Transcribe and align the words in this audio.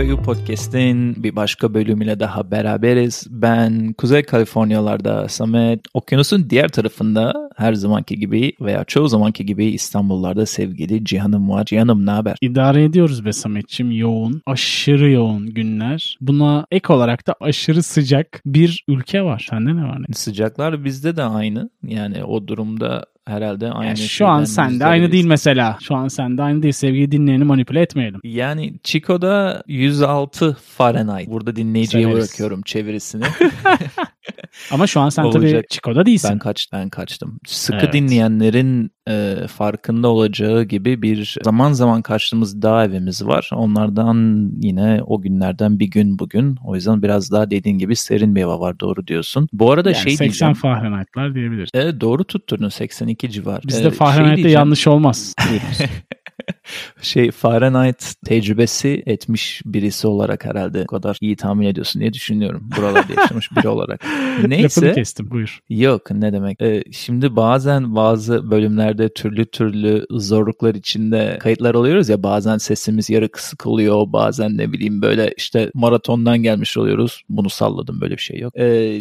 Beyu 0.00 0.22
Podcast'in 0.22 1.22
bir 1.22 1.36
başka 1.36 1.74
bölümüyle 1.74 2.20
daha 2.20 2.50
beraberiz. 2.50 3.26
Ben 3.30 3.92
Kuzey 3.92 4.22
Kaliforniyalarda 4.22 5.28
Samet, 5.28 5.80
okyanusun 5.94 6.50
diğer 6.50 6.68
tarafında 6.68 7.49
her 7.60 7.74
zamanki 7.74 8.18
gibi 8.18 8.52
veya 8.60 8.84
çoğu 8.84 9.08
zamanki 9.08 9.46
gibi 9.46 9.64
İstanbullarda 9.66 10.46
sevgili 10.46 11.04
Cihan'ım 11.04 11.50
var. 11.50 11.64
Cihan'ım 11.64 12.06
ne 12.06 12.10
haber? 12.10 12.36
İdare 12.40 12.84
ediyoruz 12.84 13.24
be 13.24 13.32
Samet'ciğim 13.32 13.92
yoğun, 13.92 14.42
aşırı 14.46 15.10
yoğun 15.10 15.46
günler. 15.46 16.16
Buna 16.20 16.66
ek 16.70 16.92
olarak 16.92 17.26
da 17.26 17.34
aşırı 17.40 17.82
sıcak 17.82 18.42
bir 18.46 18.84
ülke 18.88 19.22
var. 19.22 19.46
Sende 19.50 19.76
ne 19.76 19.82
var 19.82 20.00
ne? 20.00 20.14
Sıcaklar 20.14 20.84
bizde 20.84 21.16
de 21.16 21.22
aynı. 21.22 21.70
Yani 21.82 22.24
o 22.24 22.48
durumda 22.48 23.06
herhalde 23.26 23.70
aynı. 23.70 23.86
Yani 23.86 23.98
şu 23.98 24.26
an 24.26 24.44
sende 24.44 24.86
aynı 24.86 25.12
değil 25.12 25.26
mesela. 25.26 25.78
Şu 25.80 25.94
an 25.94 26.08
sende 26.08 26.42
aynı 26.42 26.62
değil. 26.62 26.72
Sevgili 26.72 27.12
dinleyeni 27.12 27.44
manipüle 27.44 27.80
etmeyelim. 27.80 28.20
Yani 28.24 28.74
Chico'da 28.82 29.62
106 29.66 30.56
Fahrenheit. 30.76 31.28
Burada 31.30 31.56
dinleyiciye 31.56 32.02
Severiz. 32.02 32.18
bırakıyorum 32.18 32.62
çevirisini. 32.62 33.24
Ama 34.70 34.86
şu 34.86 35.00
an 35.00 35.08
sen 35.08 35.30
tabii 35.30 35.44
Olacak. 35.46 35.64
Chico'da 35.70 36.06
değilsin. 36.06 36.30
ben 36.32 36.38
kaç 36.38 36.66
ben 36.72 36.88
kaçtım. 36.88 37.38
Sıkı 37.46 37.78
Evet. 37.82 37.92
dinleyenlerin 37.92 38.90
e, 39.08 39.36
farkında 39.48 40.08
olacağı 40.08 40.62
gibi 40.64 41.02
bir 41.02 41.36
zaman 41.42 41.72
zaman 41.72 42.02
kaçtığımız 42.02 42.62
dağ 42.62 42.84
evimiz 42.84 43.26
var. 43.26 43.50
Onlardan 43.54 44.50
yine 44.62 45.00
o 45.06 45.20
günlerden 45.20 45.78
bir 45.78 45.86
gün 45.86 46.18
bugün. 46.18 46.56
O 46.64 46.74
yüzden 46.74 47.02
biraz 47.02 47.32
daha 47.32 47.50
dediğin 47.50 47.78
gibi 47.78 47.96
serin 47.96 48.34
bir 48.36 48.42
hava 48.42 48.60
var 48.60 48.80
doğru 48.80 49.06
diyorsun. 49.06 49.48
Bu 49.52 49.72
arada 49.72 49.90
yani 49.90 50.02
şey 50.02 50.12
80 50.12 50.24
diyeceğim. 50.26 50.54
Fahrenheit'lar 50.54 51.34
diyebiliriz. 51.34 51.70
Evet 51.74 52.00
doğru 52.00 52.24
tutturdun 52.24 52.68
82 52.68 53.30
civar. 53.30 53.62
Bizde 53.66 53.78
Ee, 53.80 53.82
şey 53.82 53.90
Fahrenheit'te 53.90 54.36
diyeceğim. 54.36 54.58
yanlış 54.58 54.86
olmaz. 54.86 55.34
Şey 57.02 57.30
Fahrenheit 57.30 58.14
tecrübesi 58.24 59.02
etmiş 59.06 59.62
birisi 59.64 60.06
olarak 60.06 60.44
herhalde 60.44 60.82
o 60.82 60.86
kadar 60.86 61.18
iyi 61.20 61.36
tahmin 61.36 61.66
ediyorsun 61.66 62.00
diye 62.00 62.12
düşünüyorum. 62.12 62.70
Buralarda 62.76 63.20
yaşamış 63.20 63.56
biri 63.56 63.68
olarak. 63.68 64.04
Lafını 64.38 64.48
Neyse. 64.50 64.92
kestim 64.92 65.30
buyur. 65.30 65.60
Yok 65.68 66.10
ne 66.10 66.32
demek. 66.32 66.62
Ee, 66.62 66.84
şimdi 66.92 67.36
bazen 67.36 67.96
bazı 67.96 68.50
bölümlerde 68.50 69.08
türlü 69.08 69.46
türlü 69.46 70.06
zorluklar 70.10 70.74
içinde 70.74 71.36
kayıtlar 71.40 71.74
alıyoruz 71.74 72.08
ya 72.08 72.22
bazen 72.22 72.58
sesimiz 72.58 73.10
yarı 73.10 73.28
kısık 73.28 73.66
oluyor 73.66 74.04
bazen 74.06 74.58
ne 74.58 74.72
bileyim 74.72 75.02
böyle 75.02 75.34
işte 75.36 75.70
maratondan 75.74 76.42
gelmiş 76.42 76.76
oluyoruz. 76.76 77.22
Bunu 77.28 77.50
salladım 77.50 78.00
böyle 78.00 78.16
bir 78.16 78.22
şey 78.22 78.38
yok. 78.38 78.56
Ee, 78.58 79.00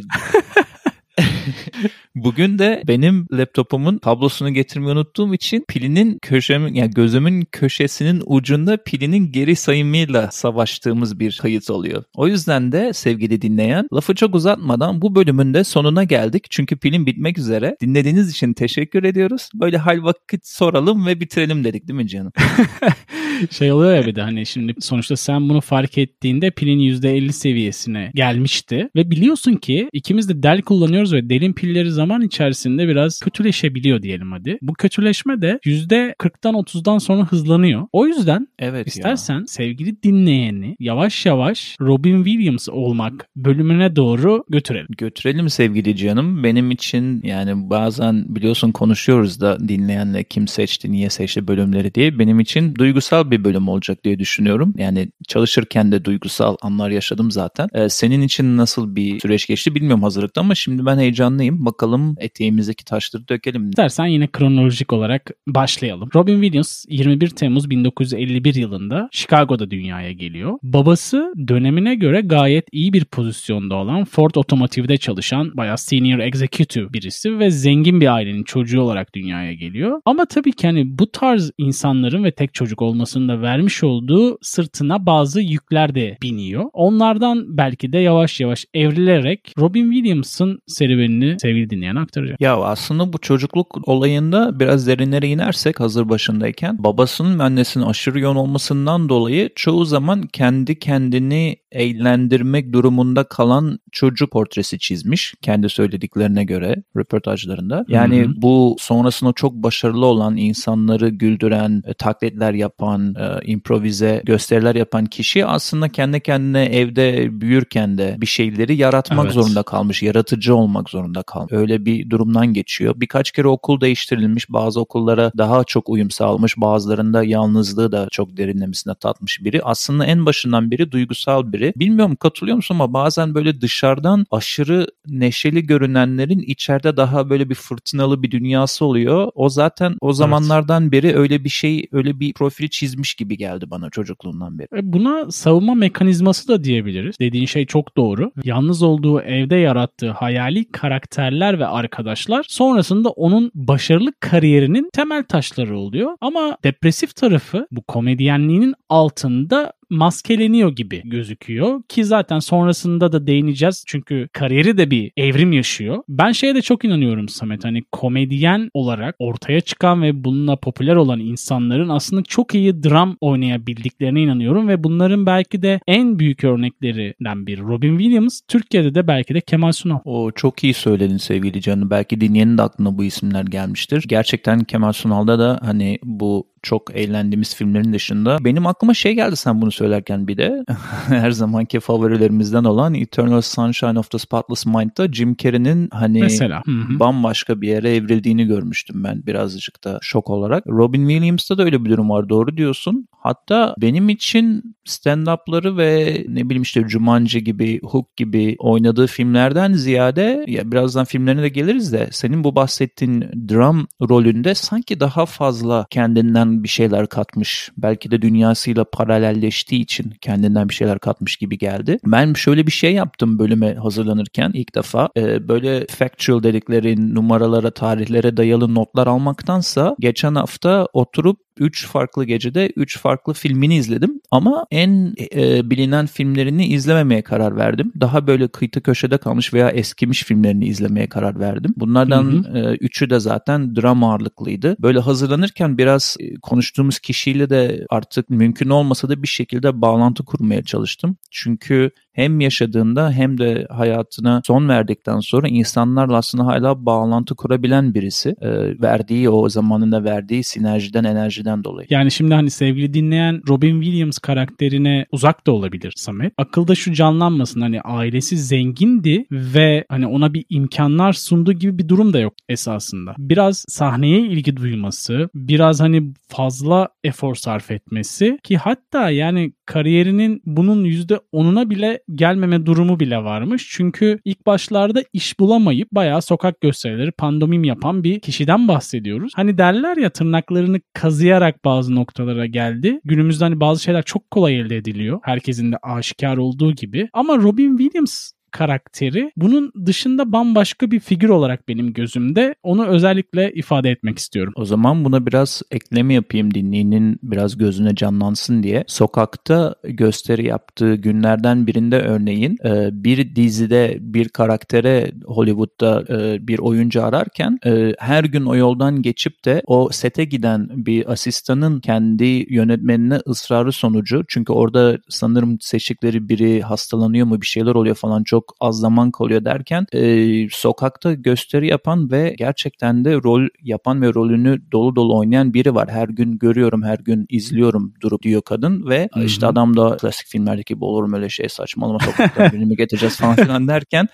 Bugün 2.15 2.59
de 2.59 2.83
benim 2.87 3.27
laptopumun 3.31 3.97
kablosunu 3.97 4.49
getirmeyi 4.49 4.91
unuttuğum 4.91 5.33
için 5.33 5.65
pilinin 5.67 6.19
köşemin 6.21 6.73
yani 6.73 6.91
gözümün 6.91 7.47
köşesinin 7.51 8.23
ucunda 8.25 8.77
pilinin 8.83 9.31
geri 9.31 9.55
sayımıyla 9.55 10.31
savaştığımız 10.31 11.19
bir 11.19 11.39
kayıt 11.41 11.69
oluyor. 11.69 12.03
O 12.13 12.27
yüzden 12.27 12.71
de 12.71 12.93
sevgili 12.93 13.41
dinleyen 13.41 13.87
lafı 13.93 14.15
çok 14.15 14.35
uzatmadan 14.35 15.01
bu 15.01 15.15
bölümün 15.15 15.53
de 15.53 15.63
sonuna 15.63 16.03
geldik. 16.03 16.47
Çünkü 16.49 16.77
pilin 16.77 17.05
bitmek 17.05 17.37
üzere. 17.37 17.75
Dinlediğiniz 17.81 18.31
için 18.31 18.53
teşekkür 18.53 19.03
ediyoruz. 19.03 19.49
Böyle 19.53 19.77
hal 19.77 20.03
vakit 20.03 20.47
soralım 20.47 21.05
ve 21.05 21.19
bitirelim 21.19 21.63
dedik 21.63 21.87
değil 21.87 21.99
mi 21.99 22.07
canım? 22.07 22.31
Şey 23.51 23.71
oluyor 23.71 23.95
ya 23.95 24.05
bir 24.05 24.15
de 24.15 24.21
hani 24.21 24.45
şimdi 24.45 24.73
sonuçta 24.79 25.15
sen 25.15 25.49
bunu 25.49 25.61
fark 25.61 25.97
ettiğinde 25.97 26.51
pilin 26.51 26.79
%50 26.79 27.31
seviyesine 27.31 28.11
gelmişti. 28.15 28.89
Ve 28.95 29.11
biliyorsun 29.11 29.55
ki 29.55 29.89
ikimiz 29.93 30.29
de 30.29 30.43
del 30.43 30.61
kullanıyoruz 30.61 31.13
ve 31.13 31.29
delin 31.29 31.53
pilleri 31.53 31.91
zaman 31.91 32.21
içerisinde 32.21 32.87
biraz 32.87 33.19
kötüleşebiliyor 33.19 34.01
diyelim 34.01 34.31
hadi. 34.31 34.57
Bu 34.61 34.73
kötüleşme 34.73 35.41
de 35.41 35.59
%40'tan 35.65 36.53
30'dan 36.53 36.97
sonra 36.97 37.25
hızlanıyor. 37.25 37.87
O 37.93 38.07
yüzden 38.07 38.47
Evet 38.59 38.77
ya. 38.77 38.83
İstersen 38.85 39.43
sevgili 39.43 40.03
dinleyeni 40.03 40.75
yavaş 40.79 41.25
yavaş 41.25 41.75
Robin 41.81 42.23
Williams 42.23 42.69
olmak 42.69 43.27
bölümüne 43.35 43.95
doğru 43.95 44.43
götürelim. 44.49 44.87
Götürelim 44.97 45.49
sevgili 45.49 45.95
canım. 45.95 46.43
Benim 46.43 46.71
için 46.71 47.21
yani 47.23 47.69
bazen 47.69 48.25
biliyorsun 48.35 48.71
konuşuyoruz 48.71 49.41
da 49.41 49.67
dinleyenle 49.67 50.23
kim 50.23 50.47
seçti, 50.47 50.91
niye 50.91 51.09
seçti 51.09 51.47
bölümleri 51.47 51.93
diye. 51.93 52.19
Benim 52.19 52.39
için 52.39 52.75
duygusal 52.75 53.28
bir 53.31 53.43
bölüm 53.43 53.67
olacak 53.67 54.03
diye 54.03 54.19
düşünüyorum. 54.19 54.73
Yani 54.77 55.11
çalışırken 55.27 55.91
de 55.91 56.05
duygusal 56.05 56.55
anlar 56.61 56.89
yaşadım 56.89 57.31
zaten. 57.31 57.69
Ee, 57.73 57.89
senin 57.89 58.21
için 58.21 58.57
nasıl 58.57 58.95
bir 58.95 59.19
süreç 59.19 59.47
geçti 59.47 59.75
bilmiyorum 59.75 60.03
hazırlıkta 60.03 60.41
ama 60.41 60.55
şimdi 60.55 60.85
ben 60.85 60.97
heyecanlıyım. 60.97 61.65
Bakalım 61.65 62.15
eteğimizdeki 62.19 62.85
taşları 62.85 63.27
dökelim. 63.27 63.69
İstersen 63.69 64.05
yine 64.05 64.27
kronolojik 64.27 64.93
olarak 64.93 65.31
başlayalım. 65.47 66.09
Robin 66.15 66.41
Williams 66.41 66.85
21 66.89 67.29
Temmuz 67.29 67.69
1951 67.69 68.55
yılında 68.55 69.09
Chicago'da 69.11 69.71
dünyaya 69.71 70.11
geliyor. 70.11 70.59
Babası 70.63 71.33
dönemine 71.47 71.95
göre 71.95 72.21
gayet 72.21 72.65
iyi 72.71 72.93
bir 72.93 73.05
pozisyonda 73.05 73.75
olan 73.75 74.05
Ford 74.05 74.35
Otomotiv'de 74.35 74.97
çalışan 74.97 75.57
bayağı 75.57 75.77
senior 75.77 76.19
executive 76.19 76.93
birisi 76.93 77.39
ve 77.39 77.51
zengin 77.51 78.01
bir 78.01 78.13
ailenin 78.13 78.43
çocuğu 78.43 78.81
olarak 78.81 79.15
dünyaya 79.15 79.53
geliyor. 79.53 80.01
Ama 80.05 80.25
tabii 80.25 80.51
ki 80.51 80.67
hani 80.67 80.99
bu 80.99 81.11
tarz 81.11 81.51
insanların 81.57 82.23
ve 82.23 82.31
tek 82.31 82.53
çocuk 82.53 82.81
olmasının 82.81 83.18
da 83.27 83.41
vermiş 83.41 83.83
olduğu 83.83 84.37
sırtına 84.41 85.05
bazı 85.05 85.41
yükler 85.41 85.95
de 85.95 86.17
biniyor. 86.21 86.65
Onlardan 86.73 87.57
belki 87.57 87.93
de 87.93 87.97
yavaş 87.97 88.39
yavaş 88.39 88.65
evrilerek 88.73 89.53
Robin 89.57 89.91
Williams'ın 89.91 90.59
serüvenini 90.67 91.39
sevgili 91.39 91.69
dinleyen 91.69 91.95
aktaracak. 91.95 92.41
Ya 92.41 92.55
aslında 92.57 93.13
bu 93.13 93.17
çocukluk 93.17 93.87
olayında 93.87 94.59
biraz 94.59 94.87
derinlere 94.87 95.27
inersek 95.27 95.79
hazır 95.79 96.09
başındayken 96.09 96.83
babasının 96.83 97.39
ve 97.39 97.43
annesinin 97.43 97.85
aşırı 97.85 98.19
yoğun 98.19 98.35
olmasından 98.35 99.09
dolayı 99.09 99.49
çoğu 99.55 99.85
zaman 99.85 100.21
kendi 100.21 100.79
kendini 100.79 101.55
eğlendirmek 101.71 102.73
durumunda 102.73 103.23
kalan 103.23 103.79
çocuk 103.91 104.31
portresi 104.31 104.79
çizmiş 104.79 105.33
kendi 105.41 105.69
söylediklerine 105.69 106.43
göre 106.43 106.83
röportajlarında. 106.97 107.85
Yani 107.87 108.21
Hı 108.21 108.27
hı. 108.27 108.33
bu 108.35 108.75
sonrasında 108.79 109.33
çok 109.33 109.53
başarılı 109.53 110.05
olan 110.05 110.37
insanları 110.37 111.09
güldüren, 111.09 111.83
e, 111.85 111.93
taklitler 111.93 112.53
yapan, 112.53 113.08
e, 113.15 113.45
improvize 113.45 114.21
gösteriler 114.25 114.75
yapan 114.75 115.05
kişi 115.05 115.45
aslında 115.45 115.89
kendi 115.89 116.19
kendine 116.19 116.65
evde 116.65 117.41
büyürken 117.41 117.97
de 117.97 118.15
bir 118.21 118.25
şeyleri 118.25 118.75
yaratmak 118.75 119.25
Evet. 119.25 119.33
zorunda 119.33 119.63
kalmış, 119.63 120.03
yaratıcı 120.03 120.55
olmak 120.55 120.89
zorunda 120.89 121.23
kalmış. 121.23 121.51
Öyle 121.51 121.85
bir 121.85 122.09
durumdan 122.09 122.53
geçiyor. 122.53 122.93
Birkaç 122.97 123.31
kere 123.31 123.47
okul 123.47 123.81
değiştirilmiş, 123.81 124.49
bazı 124.49 124.79
okullara 124.79 125.31
daha 125.37 125.63
çok 125.63 125.89
uyum 125.89 126.11
sağlamış, 126.11 126.57
bazılarında 126.57 127.23
yalnızlığı 127.23 127.91
da 127.91 128.07
çok 128.11 128.37
derinlemesine 128.37 128.95
tatmış 128.95 129.43
biri. 129.43 129.63
Aslında 129.63 130.05
en 130.05 130.25
başından 130.25 130.71
beri 130.71 130.91
duygusal 130.91 131.53
biri. 131.53 131.73
Bilmiyorum 131.75 132.15
katılıyor 132.15 132.55
musun 132.55 132.75
ama 132.75 132.93
bazen 132.93 133.35
böyle 133.35 133.61
dışarıdan 133.61 134.25
aşırı 134.31 134.87
neşeli 135.07 135.67
görünenlerin 135.67 136.39
içeride 136.39 136.97
daha 136.97 137.29
böyle 137.29 137.49
bir 137.49 137.55
fırtınalı 137.55 138.23
bir 138.23 138.31
dünyası 138.31 138.85
oluyor. 138.85 139.31
O 139.35 139.49
zaten 139.49 139.95
o 140.01 140.13
zamanlardan 140.13 140.91
beri 140.91 141.15
öyle 141.15 141.43
bir 141.43 141.49
şey, 141.49 141.87
öyle 141.91 142.19
bir 142.19 142.33
profili 142.33 142.69
çizmiş 142.89 143.13
gibi 143.13 143.37
geldi 143.37 143.65
bana 143.71 143.89
çocukluğundan 143.89 144.59
beri. 144.59 144.67
E, 144.77 144.93
Buna 144.93 145.31
savunma 145.31 145.73
mekanizması 145.75 146.47
da 146.47 146.63
diyebiliriz. 146.63 147.15
Dediğin 147.19 147.45
şey 147.45 147.65
çok 147.65 147.97
doğru. 147.97 148.31
Yalnız 148.43 148.83
olduğu 148.83 149.21
evde 149.21 149.55
yarattığı 149.55 150.11
hayali 150.11 150.71
karakterler 150.71 151.59
ve 151.59 151.67
arkadaşlar 151.67 152.45
sonrasında 152.49 153.09
onun 153.09 153.51
başarılı 153.55 154.13
kariyerinin 154.19 154.89
temel 154.93 155.23
taşları 155.23 155.77
oluyor. 155.79 156.17
Ama 156.21 156.57
depresif 156.63 157.15
tarafı 157.15 157.67
bu 157.71 157.81
komedyenliğinin 157.81 158.73
altında 158.89 159.73
maskeleniyor 159.89 160.75
gibi 160.75 161.01
gözüküyor 161.05 161.83
ki 161.89 162.05
zaten 162.05 162.39
sonrasında 162.39 163.11
da 163.11 163.27
değineceğiz 163.27 163.83
çünkü 163.87 164.29
kariyeri 164.33 164.77
de 164.77 164.91
bir 164.91 165.11
evrim 165.17 165.51
yaşıyor. 165.51 166.03
Ben 166.09 166.31
şeye 166.31 166.55
de 166.55 166.61
çok 166.61 166.85
inanıyorum 166.85 167.29
Samet 167.29 167.65
hani 167.65 167.83
komedyen 167.91 168.69
olarak 168.73 169.15
ortaya 169.19 169.61
çıkan 169.61 170.01
ve 170.01 170.23
bununla 170.23 170.55
popüler 170.55 170.95
olan 170.95 171.19
insanların 171.19 171.89
aslında 171.89 172.23
çok 172.23 172.55
iyi 172.55 172.83
dram 172.83 173.17
oynayabildiklerine 173.21 174.21
inanıyorum 174.21 174.67
ve 174.67 174.83
bunların 174.83 175.25
belki 175.25 175.61
de 175.61 175.79
en 175.87 176.19
büyük 176.19 176.43
örneklerinden 176.43 177.47
biri 177.47 177.61
Robin 177.61 177.97
Williams, 177.97 178.41
Türkiye'de 178.47 178.95
de 178.95 179.07
belki 179.07 179.33
de 179.33 179.41
Kemal 179.41 179.71
Sunal. 179.71 179.99
O 180.05 180.31
çok 180.31 180.63
iyi 180.63 180.73
söyledin 180.73 181.17
sevgili 181.17 181.61
canım. 181.61 181.89
Belki 181.89 182.21
dinleyenin 182.21 182.57
de 182.57 182.61
aklına 182.61 182.97
bu 182.97 183.03
isimler 183.03 183.43
gelmiştir. 183.43 184.03
Gerçekten 184.07 184.59
Kemal 184.59 184.91
Sunal'da 184.91 185.39
da 185.39 185.59
hani 185.63 185.99
bu 186.03 186.47
çok 186.61 186.95
eğlendiğimiz 186.95 187.55
filmlerin 187.55 187.93
dışında 187.93 188.37
benim 188.41 188.67
aklıma 188.67 188.93
şey 188.93 189.13
geldi 189.13 189.35
sen 189.35 189.61
bunu 189.61 189.71
söylerken 189.71 190.27
bir 190.27 190.37
de 190.37 190.65
her 191.07 191.31
zamanki 191.31 191.79
favorilerimizden 191.79 192.63
olan 192.63 192.93
Eternal 192.93 193.41
Sunshine 193.41 193.99
of 193.99 194.11
the 194.11 194.19
Spotless 194.19 194.65
Mind'da 194.65 195.13
Jim 195.13 195.35
Carrey'nin 195.35 195.89
hani 195.91 196.21
Mesela. 196.21 196.63
Bambaşka 196.99 197.61
bir 197.61 197.67
yere 197.67 197.95
evrildiğini 197.95 198.45
görmüştüm 198.45 199.03
ben 199.03 199.25
birazcık 199.25 199.83
da 199.83 199.99
şok 200.01 200.29
olarak. 200.29 200.67
Robin 200.67 201.07
Williams'ta 201.07 201.57
da 201.57 201.63
öyle 201.63 201.85
bir 201.85 201.89
durum 201.89 202.09
var 202.09 202.29
doğru 202.29 202.57
diyorsun. 202.57 203.07
Hatta 203.19 203.75
benim 203.81 204.09
için 204.09 204.75
stand-up'ları 204.85 205.77
ve 205.77 206.23
ne 206.27 206.45
bileyim 206.45 206.63
işte 206.63 206.87
Jumanji 206.87 207.43
gibi, 207.43 207.79
Hook 207.83 208.17
gibi 208.17 208.55
oynadığı 208.59 209.07
filmlerden 209.07 209.73
ziyade 209.73 210.45
ya 210.47 210.71
birazdan 210.71 211.05
filmlerine 211.05 211.41
de 211.41 211.49
geliriz 211.49 211.93
de 211.93 212.09
senin 212.11 212.43
bu 212.43 212.55
bahsettiğin 212.55 213.21
dram 213.49 213.87
rolünde 214.01 214.55
sanki 214.55 214.99
daha 214.99 215.25
fazla 215.25 215.85
kendinden 215.89 216.48
bir 216.63 216.67
şeyler 216.67 217.07
katmış. 217.07 217.71
Belki 217.77 218.11
de 218.11 218.21
dünyasıyla 218.21 218.83
paralelleştiği 218.83 219.81
için 219.81 220.13
kendinden 220.21 220.69
bir 220.69 220.73
şeyler 220.73 220.99
katmış 220.99 221.35
gibi 221.37 221.57
geldi. 221.57 221.97
Ben 222.05 222.33
şöyle 222.33 222.67
bir 222.67 222.71
şey 222.71 222.93
yaptım 222.93 223.39
bölüme 223.39 223.75
hazırlanırken 223.75 224.51
ilk 224.53 224.75
defa. 224.75 225.09
Ee, 225.17 225.47
böyle 225.47 225.87
factual 225.87 226.43
dedikleri 226.43 227.15
numaralara, 227.15 227.71
tarihlere 227.71 228.37
dayalı 228.37 228.75
notlar 228.75 229.07
almaktansa 229.07 229.95
geçen 229.99 230.35
hafta 230.35 230.87
oturup 230.93 231.37
3 231.59 231.87
farklı 231.87 232.25
gecede 232.25 232.69
3 232.75 232.99
farklı 232.99 233.33
filmini 233.33 233.75
izledim 233.75 234.21
ama 234.31 234.65
en 234.71 235.13
e, 235.35 235.69
bilinen 235.69 236.05
filmlerini 236.05 236.67
izlememeye 236.67 237.21
karar 237.21 237.57
verdim. 237.57 237.93
Daha 238.01 238.27
böyle 238.27 238.47
kıytı 238.47 238.81
köşede 238.81 239.17
kalmış 239.17 239.53
veya 239.53 239.69
eskimiş 239.69 240.23
filmlerini 240.23 240.65
izlemeye 240.65 241.09
karar 241.09 241.39
verdim. 241.39 241.73
Bunlardan 241.77 242.23
hı 242.23 242.51
hı. 242.51 242.57
E, 242.57 242.75
üçü 242.75 243.09
de 243.09 243.19
zaten 243.19 243.75
dram 243.75 244.03
ağırlıklıydı. 244.03 244.75
Böyle 244.79 244.99
hazırlanırken 244.99 245.77
biraz 245.77 246.17
e, 246.19 246.35
konuştuğumuz 246.35 246.99
kişiyle 246.99 247.49
de 247.49 247.85
artık 247.89 248.29
mümkün 248.29 248.69
olmasa 248.69 249.09
da 249.09 249.23
bir 249.23 249.27
şekilde 249.27 249.81
bağlantı 249.81 250.25
kurmaya 250.25 250.63
çalıştım. 250.63 251.17
Çünkü 251.31 251.91
hem 252.13 252.39
yaşadığında 252.39 253.11
hem 253.11 253.37
de 253.37 253.67
hayatına 253.69 254.41
son 254.45 254.69
verdikten 254.69 255.19
sonra 255.19 255.47
insanlarla 255.47 256.17
aslında 256.17 256.45
hala 256.45 256.85
bağlantı 256.85 257.35
kurabilen 257.35 257.93
birisi. 257.93 258.29
E, 258.41 258.49
verdiği 258.81 259.29
o 259.29 259.49
zamanında 259.49 260.03
verdiği 260.03 260.43
sinerjiden, 260.43 261.03
enerjiden 261.03 261.63
dolayı. 261.63 261.87
Yani 261.89 262.11
şimdi 262.11 262.33
hani 262.33 262.49
sevgili 262.49 262.93
dinleyen 262.93 263.41
Robin 263.47 263.81
Williams 263.81 264.17
karakterine 264.17 265.05
uzak 265.11 265.47
da 265.47 265.51
olabilir 265.51 265.93
Samet. 265.95 266.33
Akılda 266.37 266.75
şu 266.75 266.93
canlanmasın 266.93 267.61
hani 267.61 267.81
ailesi 267.81 268.37
zengindi 268.37 269.25
ve 269.31 269.85
hani 269.89 270.07
ona 270.07 270.33
bir 270.33 270.45
imkanlar 270.49 271.13
sunduğu 271.13 271.53
gibi 271.53 271.77
bir 271.77 271.87
durum 271.87 272.13
da 272.13 272.19
yok 272.19 272.33
esasında. 272.49 273.15
Biraz 273.17 273.65
sahneye 273.67 274.19
ilgi 274.19 274.57
duyması, 274.57 275.29
biraz 275.35 275.79
hani 275.79 276.13
fazla 276.27 276.89
efor 277.03 277.35
sarf 277.35 277.71
etmesi 277.71 278.39
ki 278.43 278.57
hatta 278.57 279.09
yani 279.09 279.53
kariyerinin 279.65 280.41
bunun 280.45 280.85
%10'una 280.85 281.69
bile 281.69 281.99
gelmeme 282.15 282.65
durumu 282.65 282.99
bile 282.99 283.17
varmış. 283.17 283.69
Çünkü 283.71 284.19
ilk 284.25 284.45
başlarda 284.45 285.03
iş 285.13 285.39
bulamayıp 285.39 285.91
bayağı 285.91 286.21
sokak 286.21 286.61
gösterileri 286.61 287.11
pandomim 287.11 287.63
yapan 287.63 288.03
bir 288.03 288.19
kişiden 288.19 288.67
bahsediyoruz. 288.67 289.31
Hani 289.35 289.57
derler 289.57 289.97
ya 289.97 290.09
tırnaklarını 290.09 290.79
kazıyarak 290.93 291.65
bazı 291.65 291.95
noktalara 291.95 292.45
geldi. 292.45 292.99
Günümüzde 293.03 293.43
hani 293.43 293.59
bazı 293.59 293.83
şeyler 293.83 294.03
çok 294.03 294.31
kolay 294.31 294.59
elde 294.59 294.77
ediliyor. 294.77 295.19
Herkesin 295.23 295.71
de 295.71 295.77
aşikar 295.81 296.37
olduğu 296.37 296.71
gibi. 296.71 297.09
Ama 297.13 297.37
Robin 297.37 297.77
Williams 297.77 298.31
karakteri 298.51 299.31
bunun 299.37 299.71
dışında 299.85 300.31
bambaşka 300.31 300.91
bir 300.91 300.99
figür 300.99 301.29
olarak 301.29 301.67
benim 301.67 301.93
gözümde 301.93 302.55
onu 302.63 302.85
özellikle 302.85 303.51
ifade 303.53 303.89
etmek 303.89 304.19
istiyorum. 304.19 304.53
O 304.55 304.65
zaman 304.65 305.05
buna 305.05 305.25
biraz 305.25 305.61
ekleme 305.71 306.13
yapayım 306.13 306.53
dinleyenin 306.53 307.19
biraz 307.23 307.57
gözüne 307.57 307.95
canlansın 307.95 308.63
diye. 308.63 308.83
Sokakta 308.87 309.75
gösteri 309.83 310.45
yaptığı 310.47 310.95
günlerden 310.95 311.67
birinde 311.67 311.99
örneğin 311.99 312.57
e, 312.65 312.89
bir 313.03 313.35
dizide 313.35 313.97
bir 313.99 314.29
karaktere 314.29 315.11
Hollywood'da 315.25 316.05
e, 316.09 316.47
bir 316.47 316.59
oyuncu 316.59 317.03
ararken 317.03 317.59
e, 317.65 317.93
her 317.99 318.23
gün 318.23 318.45
o 318.45 318.55
yoldan 318.55 319.01
geçip 319.01 319.45
de 319.45 319.61
o 319.65 319.89
sete 319.91 320.25
giden 320.25 320.69
bir 320.85 321.11
asistanın 321.11 321.79
kendi 321.79 322.45
yönetmenine 322.49 323.19
ısrarı 323.27 323.71
sonucu 323.71 324.23
çünkü 324.27 324.53
orada 324.53 324.97
sanırım 325.09 325.57
seçtikleri 325.61 326.29
biri 326.29 326.61
hastalanıyor 326.61 327.27
mu 327.27 327.41
bir 327.41 327.45
şeyler 327.45 327.75
oluyor 327.75 327.95
falan 327.95 328.23
çok 328.23 328.38
çok 328.39 328.55
az 328.59 328.79
zaman 328.79 329.11
kalıyor 329.11 329.45
derken 329.45 329.85
e, 329.93 330.49
sokakta 330.49 331.13
gösteri 331.13 331.67
yapan 331.67 332.11
ve 332.11 332.35
gerçekten 332.37 333.05
de 333.05 333.13
rol 333.15 333.47
yapan 333.63 334.01
ve 334.01 334.13
rolünü 334.13 334.61
dolu 334.71 334.95
dolu 334.95 335.17
oynayan 335.17 335.53
biri 335.53 335.75
var. 335.75 335.89
Her 335.89 336.07
gün 336.07 336.37
görüyorum, 336.37 336.83
her 336.83 336.99
gün 336.99 337.25
izliyorum 337.29 337.93
durup 338.01 338.21
diyor 338.21 338.41
kadın 338.41 338.89
ve 338.89 339.09
Hı-hı. 339.13 339.23
işte 339.23 339.47
adam 339.47 339.77
da 339.77 339.97
klasik 339.97 340.27
filmlerdeki 340.27 340.73
gibi 340.73 340.85
olur 340.85 341.03
mu 341.03 341.15
öyle 341.15 341.29
şey 341.29 341.49
saçmalama 341.49 341.99
sokakta 341.99 342.51
birini 342.51 342.75
getireceğiz 342.77 343.17
falan 343.17 343.35
filan 343.35 343.67
derken 343.67 344.07